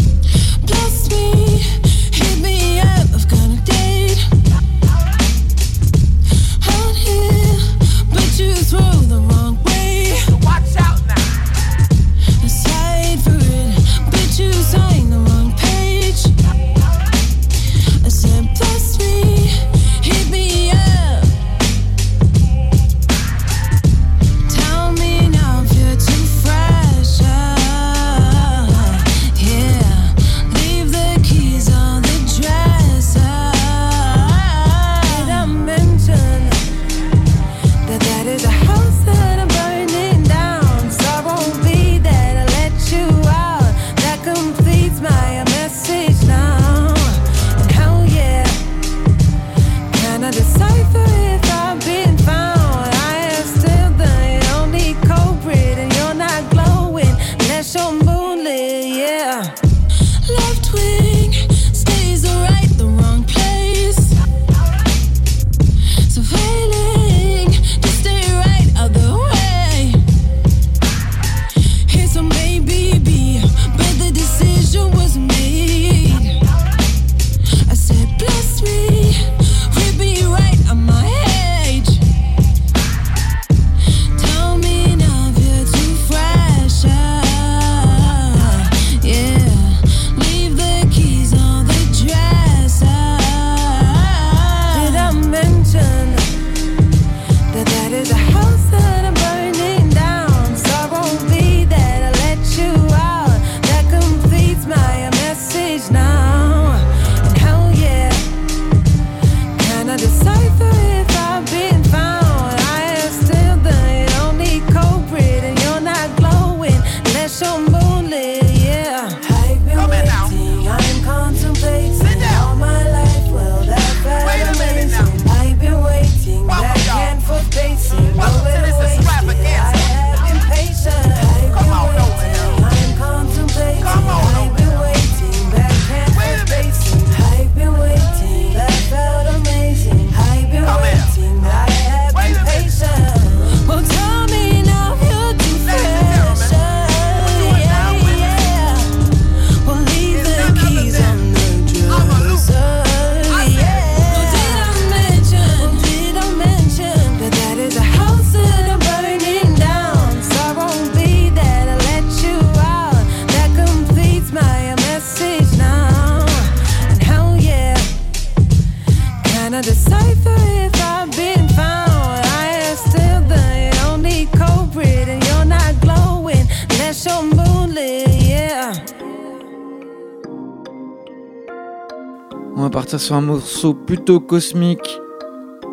[183.09, 185.01] sur un morceau plutôt cosmique.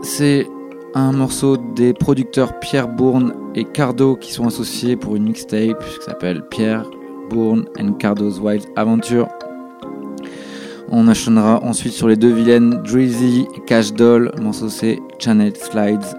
[0.03, 0.47] C'est
[0.93, 6.05] un morceau des producteurs Pierre Bourne et Cardo qui sont associés pour une mixtape qui
[6.05, 6.89] s'appelle Pierre
[7.29, 9.27] Bourne and Cardo's Wild Adventure.
[10.87, 14.31] On enchaînera ensuite sur les deux vilaines Drizzy et Cash Doll.
[14.37, 16.17] Le morceau c'est Channel Slides.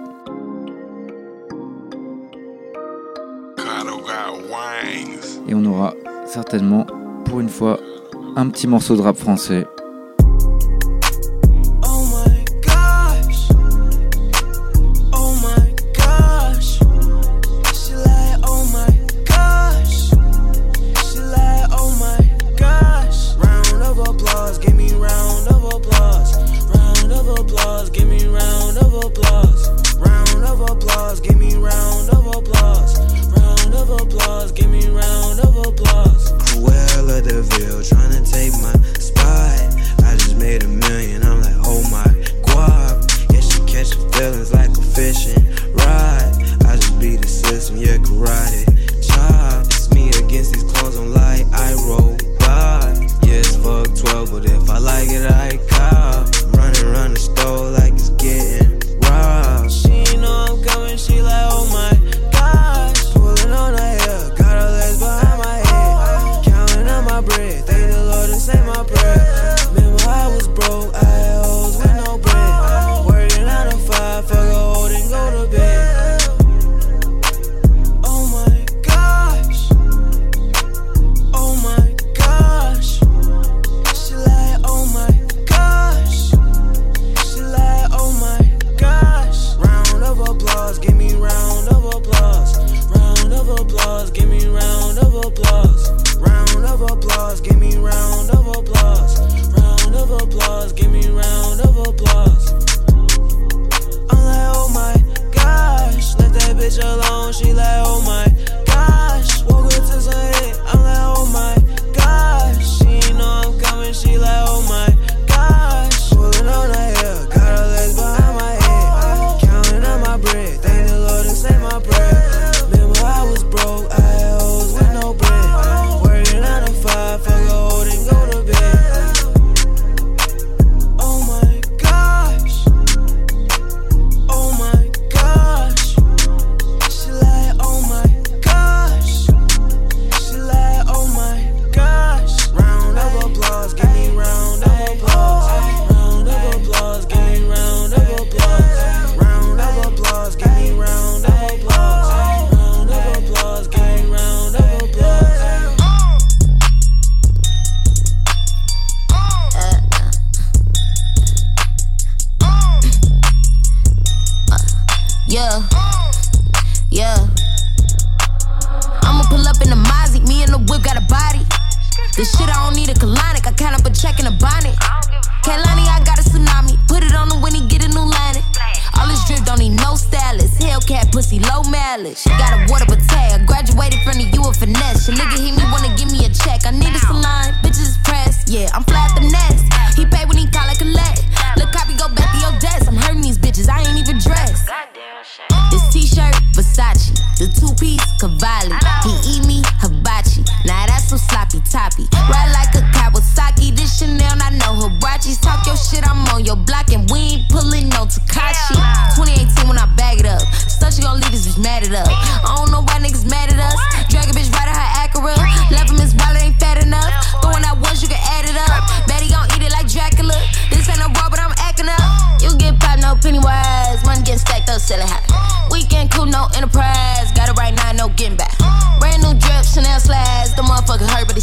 [5.47, 5.95] Et on aura
[6.27, 6.85] certainement
[7.25, 7.79] pour une fois
[8.35, 9.65] un petit morceau de rap français.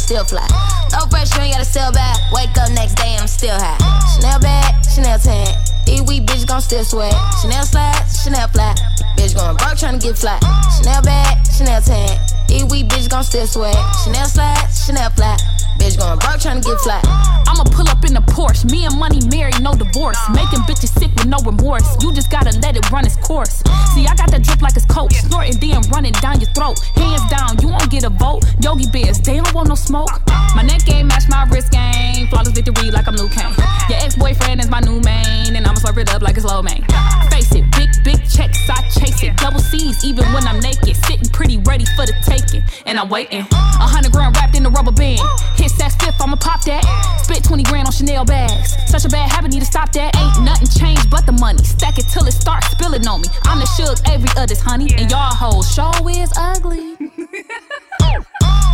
[0.05, 0.45] still fly.
[0.93, 2.31] No pressure, ain't gotta sell back.
[2.31, 3.81] Wake up next day, I'm still high.
[4.13, 5.57] Chanel bag, Chanel tag.
[5.87, 7.13] These weak bitches gon' still sweat.
[7.41, 8.77] Chanel slides, Chanel flat.
[9.17, 10.45] Bitch going broke trying to get flat.
[10.77, 12.19] Chanel bag, Chanel tag.
[12.47, 13.73] These weak bitches gon' still sweat.
[14.05, 15.41] Chanel slides, Chanel flat.
[15.81, 17.01] Bitch going broke trying to get flat.
[17.49, 18.69] I'ma pull up in the Porsche.
[18.69, 20.17] Me and money married, no divorce.
[20.29, 21.85] Making bitches sick no remorse.
[22.01, 23.63] You just gotta let it run its course.
[23.93, 25.11] See, I got that drip like it's coke.
[25.11, 26.79] Snorting, then running down your throat.
[26.95, 28.43] Hands down, you won't get a vote.
[28.61, 30.21] Yogi bears, they don't want no smoke.
[30.55, 32.27] My neck game match my wrist game.
[32.27, 33.53] Flawless victory like I'm Liu Kang.
[33.89, 36.61] Your ex boyfriend is my new main, and I'ma slurp it up like it's lo
[36.61, 36.83] mein.
[37.29, 39.37] Face it, big, big checks, I chase it.
[39.37, 40.95] Double C's, even when I'm naked.
[41.05, 43.41] Sitting pretty ready for the taking, and I'm waiting.
[43.51, 45.21] A hundred grand wrapped in a rubber band.
[45.55, 46.83] Hit that fifth, I'ma pop that.
[47.23, 48.75] Spit 20 grand on Chanel bags.
[48.87, 50.15] Such a bad habit, need to stop that.
[50.15, 51.63] Ain't nothing changed, but the money.
[51.63, 53.29] Stack it till it starts spilling on me.
[53.47, 56.99] I'm the shook every other's honey, and y'all hoes show is ugly.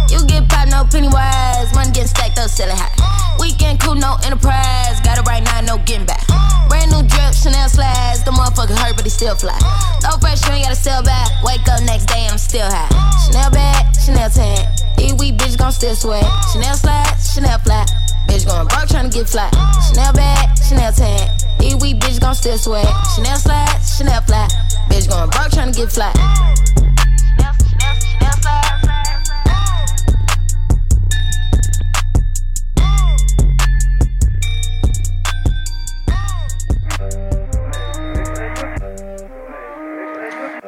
[0.09, 1.69] You get popped, no penny wise.
[1.77, 2.89] Money getting stacked up, selling hot.
[3.37, 4.97] Weekend cool, no enterprise.
[5.05, 6.25] Got it right now, no getting back.
[6.65, 8.25] Brand new drip, Chanel slides.
[8.25, 9.55] The motherfucker hurt, but he still fly.
[10.01, 11.29] No pressure, ain't gotta sell back.
[11.45, 12.89] Wake up next day, I'm still high.
[13.29, 14.65] Chanel bag, Chanel tan.
[14.97, 16.25] These weak bitch gon' still sweat.
[16.51, 17.85] Chanel slides, Chanel fly.
[18.25, 19.49] Bitch going broke tryna get fly.
[19.85, 21.40] Chanel bag, Chanel tan.
[21.61, 21.77] Gon'.
[24.89, 25.31] Bitch broke.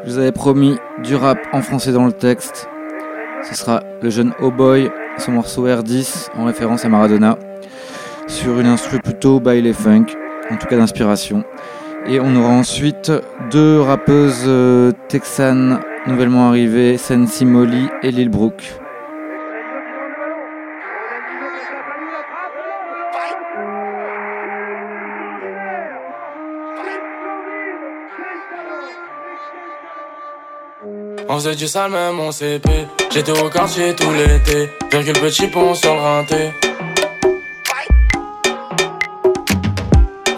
[0.06, 2.68] Je vous avais promis du rap en français dans le texte.
[3.50, 7.38] Ce sera le jeune Oh Boy, son morceau R10 en référence à Maradona,
[8.28, 10.06] sur une instru plutôt baile et funk,
[10.50, 11.44] en tout cas d'inspiration.
[12.06, 13.12] Et on aura ensuite
[13.50, 18.62] deux rappeuses euh, texanes nouvellement arrivées, Sensi Molly et Lil Brook.
[31.30, 32.70] On faisait du sale même en CP
[33.10, 36.52] J'étais au quartier tout l'été Virgule petit pont sur le rinté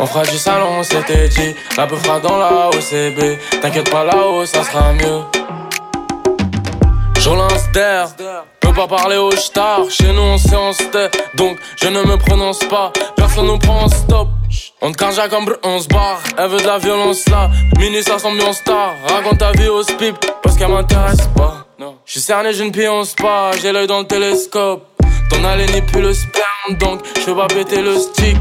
[0.05, 4.03] On fera du salon, on s'était dit La peu fera dans la OCB T'inquiète pas
[4.03, 5.21] là-haut, ça sera mieux
[7.17, 8.09] Je lance d'air
[8.59, 10.73] Peux pas parler au star Chez nous on sait on
[11.35, 14.27] Donc je ne me prononce pas Personne nous prend en stop
[14.81, 16.21] on te carja comme on se barre.
[16.37, 17.49] Elle veut de la violence là.
[17.77, 18.93] Minuit, ça semble en star.
[19.07, 21.65] Raconte ta vie au spip, parce qu'elle m'intéresse pas.
[22.05, 23.51] Je suis cerné, une pied en spa.
[23.61, 24.85] J'ai l'œil dans le télescope.
[25.29, 28.37] Ton allée n'est plus le sperme, donc je veux pas péter le stick.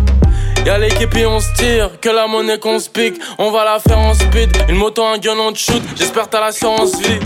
[0.64, 3.20] Y'a l'équipe et on se tire, que la monnaie qu'on se pique.
[3.36, 4.50] On va la faire en speed.
[4.70, 5.82] Une moto, un gun, on te shoot.
[5.94, 7.20] J'espère t'as l'assurance vie.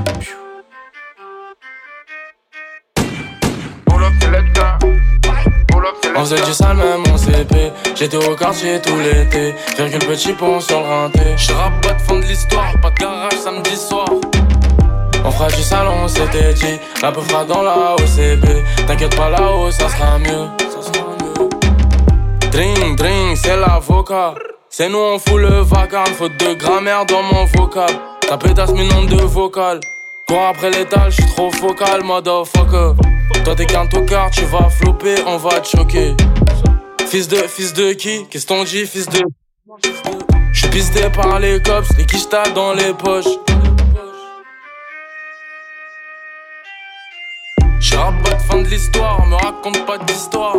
[6.17, 9.55] On faisait du sale même en CP J'étais au quartier tout l'été.
[9.77, 12.73] Virgule petit pont sur le rinté Je pas de fond de l'histoire.
[12.83, 14.09] Pas de garage samedi soir.
[15.25, 16.81] On fera du salon on s'était dit.
[17.03, 18.47] La peu fera dans la OCB
[18.89, 20.68] T'inquiète pas là-haut Ça sera mieux
[22.59, 24.35] Drink drink c'est l'avocat
[24.69, 27.89] C'est nous on fout le vacarme Faute de grammaire dans mon vocal
[28.29, 29.79] Ta pétasse mes noms de vocal
[30.27, 32.95] Cours après l'étal, je suis trop focal, motherfucker.
[33.45, 36.17] Toi t'es qu'un tocard, tu vas flopper, on va te choquer.
[37.07, 38.27] Fils de, fils de qui?
[38.29, 39.23] Qu'est-ce qu'on dit, fils de?
[40.53, 43.39] Je suis pisté par les cops, les quichetas dans les poches?
[47.79, 50.57] Je pas de fin de l'histoire, me raconte pas d'histoire.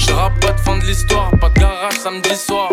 [0.00, 2.70] Je pas de fin de l'histoire, pas de garage samedi soir.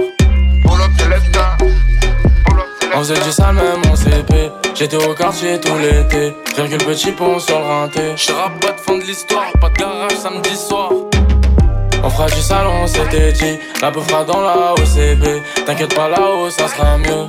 [2.95, 6.34] On faisait du sale même en CP J'étais au quartier tout l'été.
[6.55, 10.17] Virgule petit pont sur le rinté Je pas de fond de l'histoire Pas de garage
[10.17, 10.89] samedi soir.
[12.03, 13.59] On fera du salon on s'était dit.
[13.82, 17.28] La peu fera dans la OCB T'inquiète pas là-haut ça sera mieux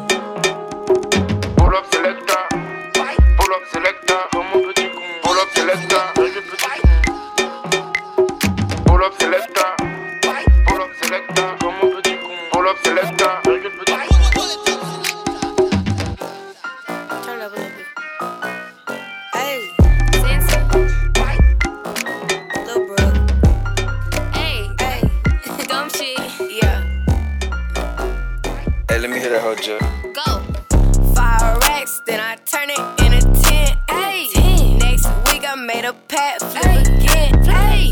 [36.08, 37.44] pat flip again.
[37.44, 37.90] Hey,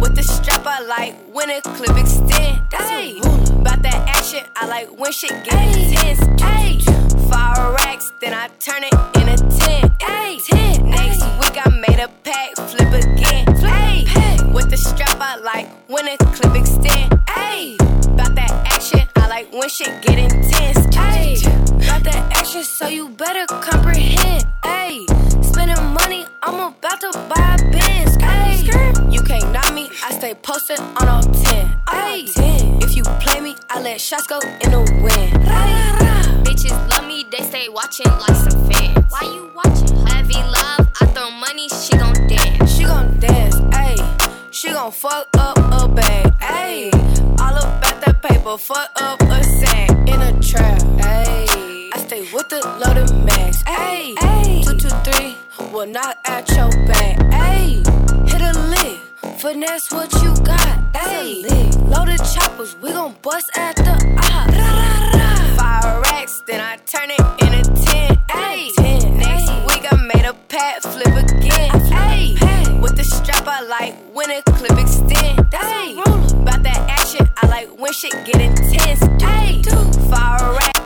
[0.00, 2.62] with the strap I like when a clip extend.
[2.72, 6.20] Hey, about that action I like when shit get intense.
[6.42, 6.78] Hey,
[7.30, 9.92] five racks, then I turn it into ten.
[10.00, 10.38] Hey,
[10.82, 13.46] next week I made a pack flip again.
[13.56, 17.20] Hey, with the strap I like when a clip extend.
[17.28, 20.94] Hey, about that action I like when shit get intense.
[20.94, 21.36] Hey,
[21.86, 24.46] got that action so you better comprehend.
[24.64, 25.04] Hey,
[25.58, 28.14] spending money, I'm about to buy a Benz.
[28.22, 28.62] Hey,
[29.10, 31.80] you can't knock me, I stay posted on all 10.
[31.90, 32.26] Hey,
[32.84, 35.32] if you play me, I let shots go in the wind.
[36.44, 39.04] Bitches love me, they stay watching like some fans.
[39.08, 40.06] Why you watching?
[40.06, 42.76] Heavy love, I throw money, she gon' dance.
[42.76, 44.52] She gon' dance, ayy.
[44.52, 46.92] She gon' fuck up a bag, ayy.
[47.40, 50.80] All about that paper, fuck up a sack in a trap,
[51.16, 51.90] ayy.
[51.94, 52.87] I stay with the loaded
[55.78, 57.86] will knock at your back, ayy.
[58.28, 58.98] Hit a lick,
[59.38, 60.92] finesse what you got.
[60.92, 61.44] Ayy,
[61.88, 65.56] loaded choppers, we gon' bust at the ops.
[65.56, 67.62] Fire racks, then I turn it into
[67.92, 68.16] 10.
[68.26, 71.70] Ayy, next week I made a pat flip again.
[72.10, 75.38] Ayy, with the strap I like when a clip extend.
[75.52, 75.92] Ayy,
[76.42, 79.00] about that action, I like when shit get intense.
[79.22, 79.62] Ayy,
[80.10, 80.77] fire rack.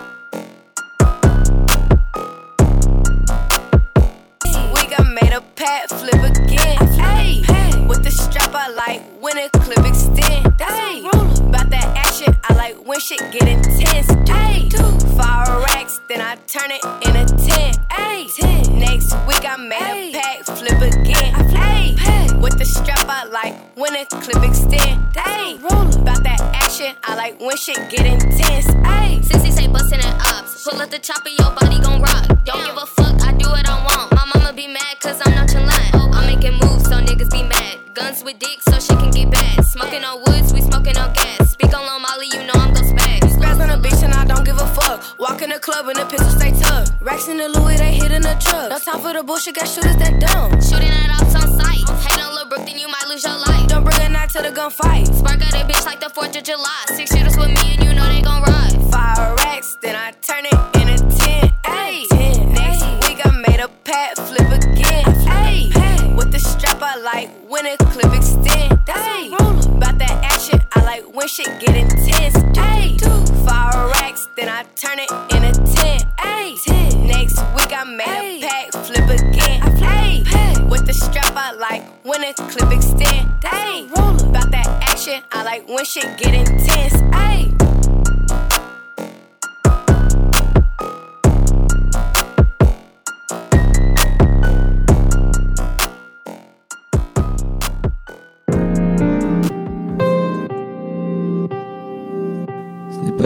[5.33, 6.76] I a pat flip again.
[7.01, 10.45] Ayy, with the strap I like when a clip extend.
[10.59, 11.09] Ayy,
[11.49, 14.09] about that action, I like when shit get intense.
[14.28, 14.68] Ayy,
[15.16, 17.72] fire racks, then I turn it into 10.
[17.97, 21.33] Ayy, next week I made a pack flip again.
[21.57, 25.01] Ayy, with the strap I like when a clip extend.
[25.14, 28.66] Ayy, about that action, I like when shit get intense.
[28.85, 30.68] Ayy, Sissy say bustin' and ups.
[30.68, 32.26] Pull up the chopper, your body gon' rock.
[32.45, 33.91] Don't give a fuck, I do what I want.
[37.12, 37.78] Niggas be mad.
[37.94, 39.64] Guns with dick so she can get bad.
[39.64, 41.52] Smoking on woods, we smoking on gas.
[41.52, 43.20] Speak on Lil Molly, you know I'm gon' spaz.
[43.36, 45.18] Spaz on the beach and I don't give a fuck.
[45.18, 46.92] Walk in the club and the pistol stay tucked.
[47.00, 48.70] Racks in the Louis, they hit in the truck.
[48.70, 50.50] No time for the bullshit, got shooters that dumb.
[50.60, 51.84] Shooting at ops on sight.
[52.06, 53.68] Hate on Lil Brook, then you might lose your life.
[53.68, 55.12] Don't bring a knife to the gunfight.
[55.12, 56.82] Spark at a bitch like the 4th of July.
[56.96, 58.72] Six shooters with me and you know they gon' ride.
[58.90, 61.50] Fire racks, then I turn it into 10.
[61.64, 62.08] Ayy,
[62.56, 65.04] next week I made a pat flip again.
[65.28, 65.82] Ayy, with
[66.33, 68.72] the strap I like when a clip extend.
[68.87, 69.33] Ayy,
[69.76, 72.37] about that action, I like when shit get intense.
[72.57, 72.99] Ayy,
[73.45, 76.01] fire racks, then I turn it into 10.
[76.18, 79.61] Ayy, next week I made a pack flip again.
[79.83, 83.28] Ayy, with the strap I like when a clip extend.
[83.43, 86.95] Ayy, about that action, I like when shit get intense.
[87.12, 87.61] Ayy.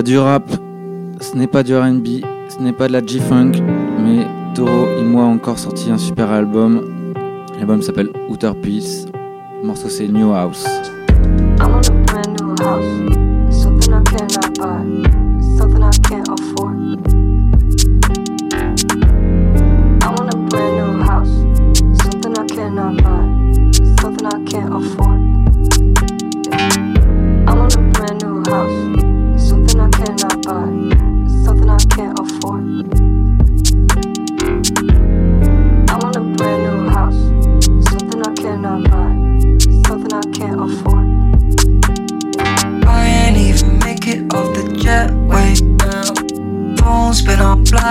[0.07, 0.49] Du rap,
[1.21, 2.07] ce n'est pas du RB,
[2.49, 3.55] ce n'est pas de la G-Funk,
[3.99, 7.13] mais Toro et moi a encore sorti un super album.
[7.57, 9.07] L'album s'appelle Outer Peace.
[9.65, 10.65] Morceau c'est new house,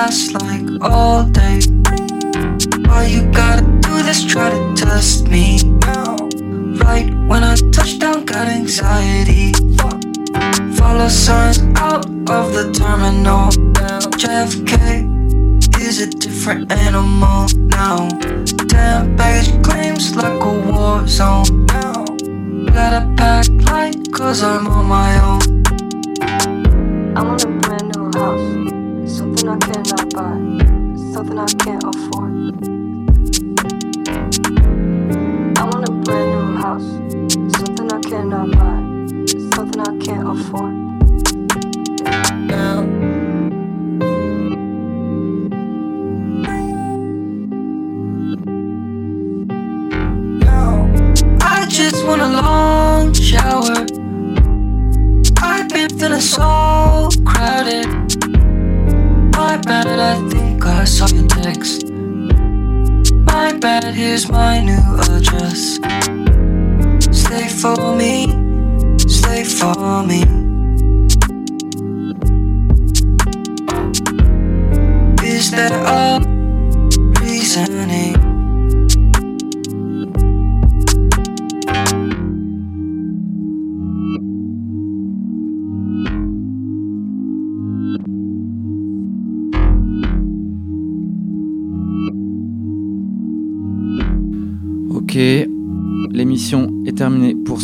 [0.06, 1.62] on blast like all day.
[2.88, 4.24] Why you gotta do this?
[4.24, 5.58] Try to test me.
[5.64, 6.16] now.
[6.84, 9.52] Right when I touch down, got anxiety.
[10.78, 13.50] Follow signs out of the terminal.
[14.22, 15.10] JFK
[15.82, 18.10] is a different animal now.
[18.68, 22.06] Damn baggage claims like a war zone now.
[22.74, 25.55] Gotta pack light cause I'm on my own.
[29.56, 30.36] I cannot buy,
[31.14, 32.75] something I can't afford.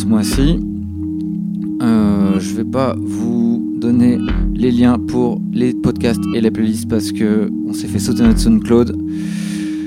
[0.01, 0.59] Ce mois-ci.
[1.83, 4.17] Euh, je vais pas vous donner
[4.55, 8.39] les liens pour les podcasts et les playlists parce que on s'est fait sauter notre
[8.39, 8.97] SoundCloud.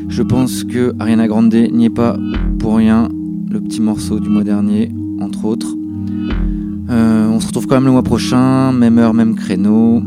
[0.08, 2.16] Je pense que Ariana Grande n'y est pas
[2.60, 3.08] pour rien.
[3.50, 5.74] Le petit morceau du mois dernier, entre autres.
[6.90, 10.00] Euh, on se retrouve quand même le mois prochain, même heure, même créneau.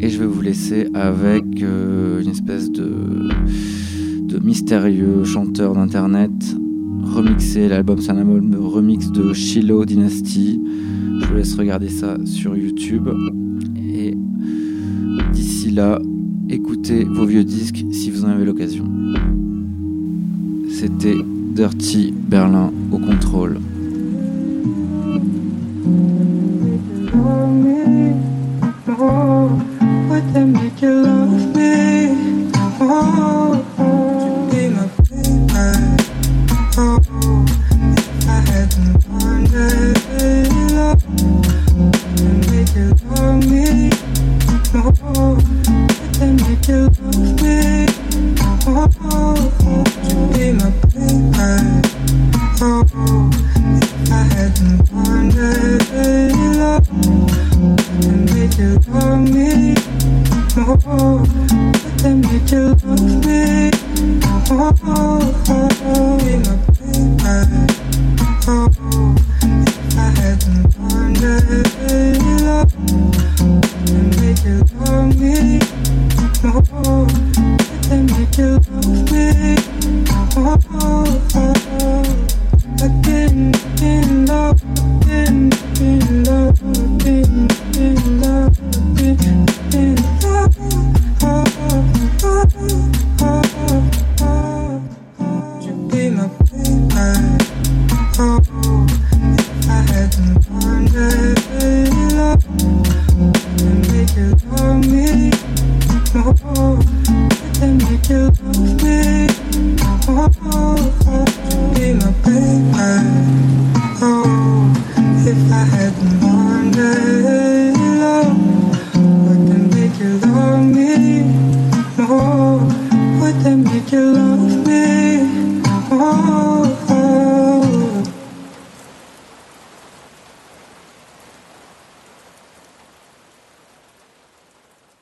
[0.00, 3.28] Et je vais vous laisser avec euh, une espèce de,
[4.24, 6.32] de mystérieux chanteur d'internet
[7.12, 7.68] remixé.
[7.68, 8.24] L'album, c'est un
[8.58, 10.60] remix de Shiloh Dynasty.
[11.20, 13.08] Je vous laisse regarder ça sur YouTube.
[13.76, 14.16] Et
[15.32, 16.00] d'ici là,
[16.48, 18.84] écoutez vos vieux disques si vous en avez l'occasion.
[20.70, 21.16] C'était
[21.54, 23.58] Dirty Berlin au contrôle.